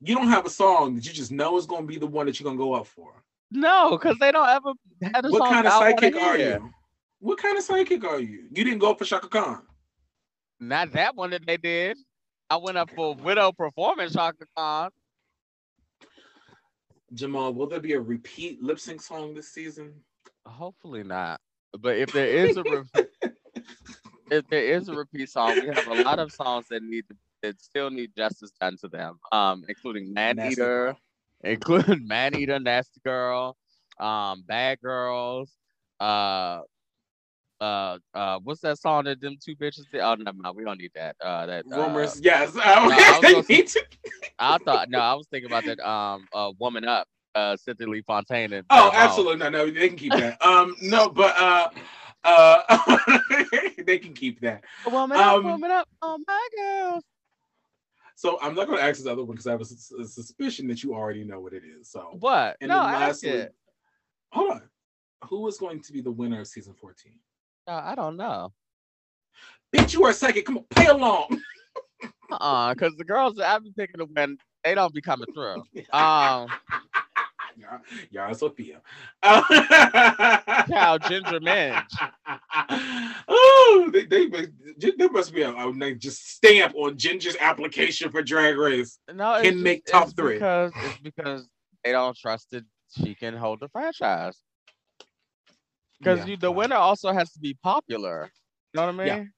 [0.00, 2.26] You don't have a song that you just know is going to be the one
[2.26, 3.22] that you're going to go up for.
[3.50, 4.72] No, because they don't ever
[5.14, 6.70] have a What kind of psychic are you?
[7.20, 8.48] What kind of psychic are you?
[8.50, 9.62] You didn't go up for Chaka Khan.
[10.60, 11.96] Not that one that they did.
[12.50, 14.90] I went up for Widow Performance Chaka Khan.
[17.12, 20.02] Jamal, will there be a repeat lip sync song this season?
[20.46, 21.40] Hopefully not.
[21.78, 22.84] But if there is a re-
[24.30, 27.16] if there is a repeat song, we have a lot of songs that need to,
[27.42, 29.18] that still need justice done to them.
[29.32, 30.98] Um, including Man Nasty Eater, Girl.
[31.42, 33.56] including Man Eater, Nasty Girl,
[34.00, 35.52] um, Bad Girls,
[36.00, 36.60] uh,
[37.64, 40.00] uh, uh, what's that song that them two bitches did?
[40.00, 41.16] Oh, no, no, We don't need that.
[41.20, 42.54] Uh, that uh, Rumors, yes.
[42.56, 43.86] Uh, I was they say- to-
[44.38, 45.80] I thought no, I was thinking about that.
[45.80, 48.52] Um, uh, Woman Up, uh, Cynthia Lee Fontaine.
[48.52, 48.98] And Oh, Pharrell.
[48.98, 49.36] absolutely.
[49.38, 50.44] No, no, they can keep that.
[50.44, 51.68] Um, no, but uh
[52.24, 52.98] uh
[53.86, 54.64] they can keep that.
[54.90, 57.04] Woman Up, Um, Woman Up, oh my girls.
[58.16, 60.82] So I'm not gonna ask this other one because I have a, a suspicion that
[60.82, 61.90] you already know what it is.
[61.90, 62.56] So What?
[62.60, 63.54] and no, then ask lastly, it.
[64.32, 64.62] hold on.
[65.28, 67.12] Who is going to be the winner of season 14?
[67.66, 68.52] No, I don't know.
[69.74, 70.46] Bitch, you are psychic.
[70.46, 71.40] Come on, play along.
[72.40, 75.62] Uh, because the girls that I've been picking to win, they don't be coming through.
[75.92, 76.48] Um,
[77.56, 78.80] Yara, Yara Sofia.
[79.22, 79.42] Uh,
[80.66, 81.82] Cow Ginger Minj.
[83.28, 84.26] oh, they, they,
[84.96, 88.98] there must be a, a just stamp on Ginger's application for Drag Race.
[89.14, 90.34] No, it's Can just- make top it's three.
[90.34, 91.48] because it's because
[91.84, 94.36] they don't trust that she can hold the franchise.
[96.04, 96.26] Because Yeah.
[96.32, 98.30] you, the winner also has to be popular.
[98.74, 99.32] You know what I mean?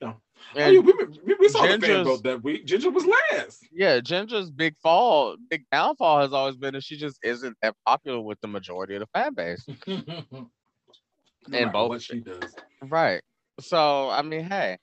[0.00, 0.06] Yeah.
[0.08, 0.16] No.
[0.54, 0.92] Oh, And yeah, we,
[1.24, 2.64] we, we saw the fan vote that week.
[2.66, 3.64] Ginger was last.
[3.72, 8.20] Yeah, Ginger's big fall, big downfall has always been that she just isn't that popular
[8.20, 9.66] with the majority of the fan base.
[11.46, 12.54] And matter both- what she does.
[12.82, 13.22] Right.
[13.60, 14.78] So I mean, hey,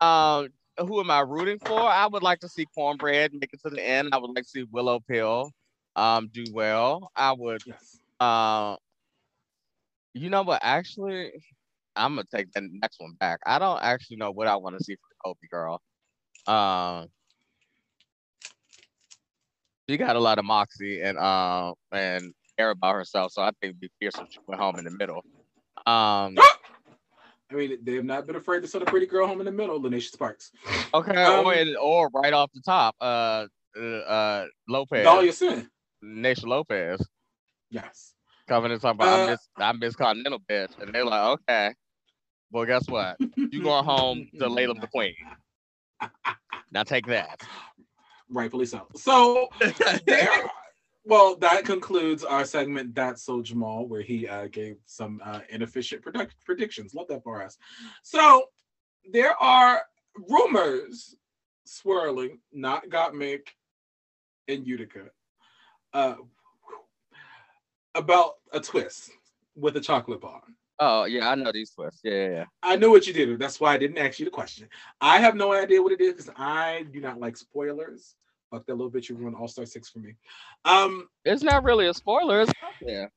[0.00, 0.48] um,
[0.78, 1.78] who am I rooting for?
[1.80, 4.10] I would like to see Kornbread make it to the end.
[4.12, 5.50] I would like to see Willow Pill
[5.96, 7.10] um do well.
[7.16, 8.00] I would Yes.
[8.20, 8.76] uh
[10.18, 11.30] you know what actually
[11.96, 13.40] I'm gonna take the next one back.
[13.46, 15.80] I don't actually know what I want to see for Colby girl.
[16.46, 17.08] Um
[19.88, 23.70] she got a lot of moxie and um and air about herself, so I think
[23.70, 25.24] it'd be fierce if she went home in the middle.
[25.86, 26.36] Um
[27.50, 29.52] I mean, they have not been afraid to send a pretty girl home in the
[29.52, 30.52] middle, Lanisha Sparks.
[30.92, 35.70] Okay, Um, or, or right off the top, uh, uh, uh Lopez, Dahlia Sin.
[36.02, 37.00] Nation Lopez,
[37.70, 38.12] Yes.
[38.48, 41.74] Coming and talking about Uh, I miss I miss Continental bitch, and they're like, okay,
[42.50, 43.16] well, guess what?
[43.36, 45.14] You going home to Layla the Queen?
[46.72, 47.42] Now take that.
[48.30, 48.86] Rightfully so.
[48.96, 49.48] So
[50.06, 50.50] there.
[51.04, 52.94] Well, that concludes our segment.
[52.94, 56.92] That's so Jamal, where he uh, gave some uh, inefficient product predictions.
[56.92, 57.56] Love that for us.
[58.02, 58.44] So
[59.10, 59.82] there are
[60.28, 61.16] rumors
[61.64, 63.48] swirling, not got Gottmik
[64.48, 65.04] in Utica,
[65.94, 66.16] uh,
[67.98, 69.10] about a twist
[69.56, 70.42] with a chocolate bar.
[70.80, 72.00] Oh yeah, I know these twists.
[72.04, 72.44] Yeah, yeah, yeah.
[72.62, 73.38] I know what you did.
[73.38, 74.68] That's why I didn't ask you the question.
[75.00, 78.14] I have no idea what it is because I do not like spoilers.
[78.50, 79.08] Fuck that little bitch.
[79.08, 80.14] You ruined All Star Six for me.
[80.64, 82.42] Um, It's not really a spoiler.
[82.42, 83.10] It's out there.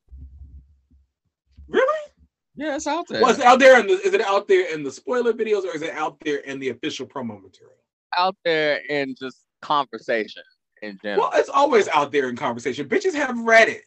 [1.67, 2.11] really?
[2.55, 3.21] Yeah, it's out there.
[3.21, 3.93] Was it out there in the?
[3.93, 6.69] Is it out there in the spoiler videos or is it out there in the
[6.69, 7.75] official promo material?
[8.19, 10.43] out there in just conversation
[10.81, 11.29] in general.
[11.29, 12.89] Well, it's always out there in conversation.
[12.89, 13.85] Bitches have read it.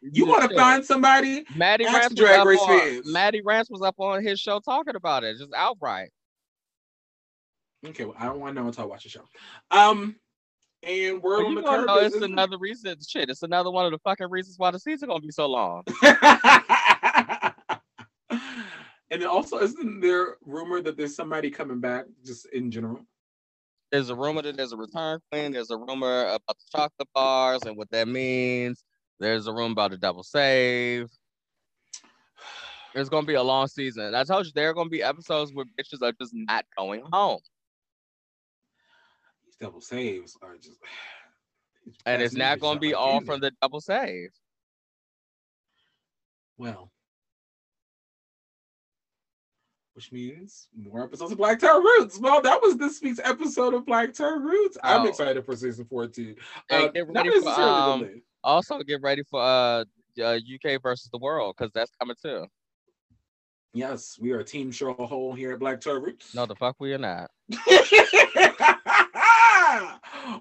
[0.00, 1.44] You want to find somebody?
[1.56, 3.12] Maddie Rance was Drag up Race on, fans.
[3.12, 6.10] Maddie Rance was up on his show talking about it, just outright.
[7.86, 9.22] Okay, well, I don't want to know until I watch the show.
[9.70, 10.16] Um,
[10.82, 12.96] and word Well, on the curb know it's another reason.
[13.06, 15.82] Shit, it's another one of the fucking reasons why the season gonna be so long.
[19.10, 23.00] and also, isn't there rumor that there's somebody coming back just in general?
[23.90, 25.52] There's a rumor that there's a return queen.
[25.52, 28.84] There's a rumor about the chocolate bars and what that means.
[29.20, 31.08] There's a room about a double save.
[32.94, 34.14] It's gonna be a long season.
[34.14, 37.40] I told you there are gonna be episodes where bitches are just not going home,
[39.46, 40.78] These double saves are just.
[42.06, 44.30] and it's not gonna be all from the double save.
[46.56, 46.90] Well,
[49.94, 52.18] which means more episodes of Black To Our Roots.
[52.18, 54.78] Well, that was this week's episode of Black To Our Roots.
[54.82, 55.08] I'm Oh.
[55.08, 56.36] excited for season 14.
[56.68, 58.22] Hey, Uh, not necessarily um.
[58.44, 59.84] Also, get ready for uh,
[60.22, 62.46] uh UK versus the world because that's coming too.
[63.74, 66.34] Yes, we are Team Cheryl Hole here at Black Roots.
[66.34, 67.30] No, the fuck we are not.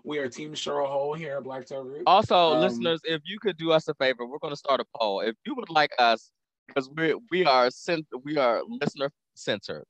[0.03, 2.03] we are Team Cheryl Hole here at Black Roots.
[2.07, 4.85] Also, Um, listeners, if you could do us a favor, we're going to start a
[4.95, 5.19] poll.
[5.21, 6.31] If you would like us,
[6.67, 9.85] because we we are cent- we are listener centered.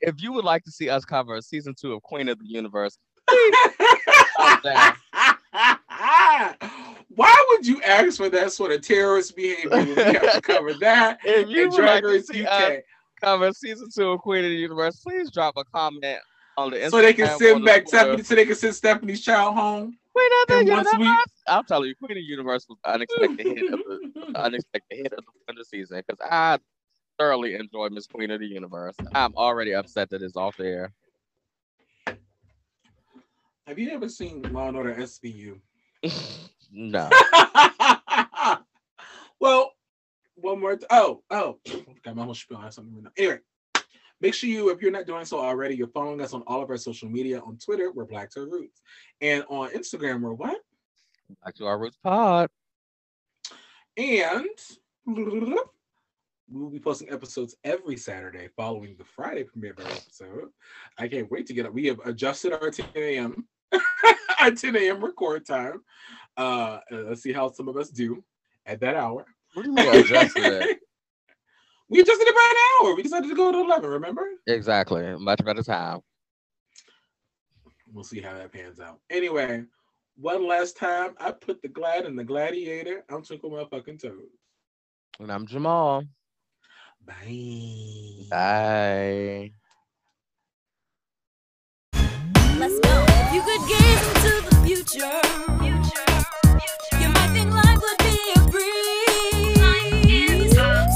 [0.00, 2.98] If you would like to see us cover season two of Queen of the Universe,
[7.14, 10.72] Why would you ask for that sort of terrorist behavior when we have to cover
[10.80, 12.74] that if you like Drag to Race see uh, UK?
[13.20, 16.18] cover season two of Queen of the Universe, please drop a comment
[16.56, 16.90] on the Instagram.
[16.90, 17.88] So they can send back.
[17.88, 19.98] Stephanie, so they can send Stephanie's child home.
[20.14, 21.26] Queen of the And once Universe.
[21.46, 24.96] we- I'm telling you, Queen of the Universe was the unexpected hit of the unexpected
[24.96, 26.58] hit of the winter season because I
[27.18, 28.94] thoroughly enjoyed Miss Queen of the Universe.
[29.14, 30.92] I'm already upset that it's off the air.
[33.66, 35.58] Have you ever seen Law and Order SVU?
[36.72, 37.10] No.
[39.40, 39.72] well,
[40.36, 40.76] one more.
[40.76, 41.58] T- oh, oh,
[42.02, 42.94] got my whole spiel on something.
[42.94, 43.10] right now.
[43.16, 43.38] Anyway,
[44.20, 46.70] make sure you, if you're not doing so already, you're following us on all of
[46.70, 47.40] our social media.
[47.40, 48.80] On Twitter, we're Black to Roots,
[49.20, 50.58] and on Instagram, we're what?
[51.42, 52.48] Black to our roots pod.
[53.96, 54.48] And
[56.50, 60.48] we'll be posting episodes every Saturday following the Friday premiere of our episode.
[60.98, 61.72] I can't wait to get up.
[61.72, 63.46] We have adjusted our 10 a.m.
[64.40, 65.04] our 10 a.m.
[65.04, 65.82] record time.
[66.36, 68.22] Uh, let's see how some of us do
[68.66, 69.26] at that hour.
[69.54, 70.78] What do you mean adjusted it?
[71.88, 72.94] we adjusted it by an hour.
[72.94, 74.26] We decided to go to 11, remember?
[74.46, 75.16] Exactly.
[75.16, 76.00] Much better time.
[77.92, 79.00] We'll see how that pans out.
[79.10, 79.64] Anyway,
[80.16, 83.04] one last time, I put the glad in the gladiator.
[83.08, 84.28] I'm Twinkle Motherfucking Toes.
[85.18, 86.04] And I'm Jamal.
[87.04, 88.26] Bye.
[88.30, 89.52] Bye.
[93.32, 95.20] You could gaze into the future,
[97.00, 99.60] you might think life would be a breeze.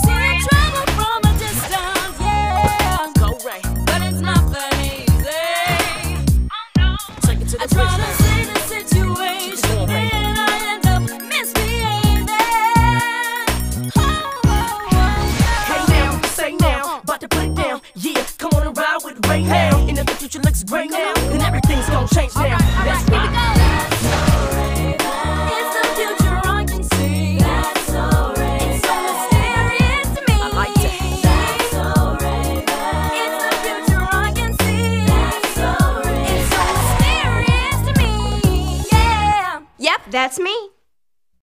[0.02, 3.12] Seeing trouble from a distance, yeah.
[3.18, 5.44] Go right, but it's not that easy.
[7.22, 10.40] Take it to the I try to see the situation, then I
[10.72, 12.28] end up misbehaving.
[13.96, 14.00] Oh,
[14.46, 15.16] oh, oh,
[15.68, 17.80] Hey now, say now, about to put it down.
[17.94, 19.24] Yeah, come on and ride with.
[19.30, 19.73] And
[20.04, 21.12] if the future looks great now,
[21.46, 22.58] everything's gonna change now.
[22.84, 23.52] Let's Here we go.
[25.56, 27.38] It's the future I can see.
[27.38, 30.36] It's so mysterious to me.
[30.40, 30.76] I like
[33.22, 35.04] It's the future I can see.
[35.08, 35.70] It's so
[36.84, 38.12] mysterious to me.
[38.92, 39.60] Yeah.
[39.78, 40.73] Yep, that's me.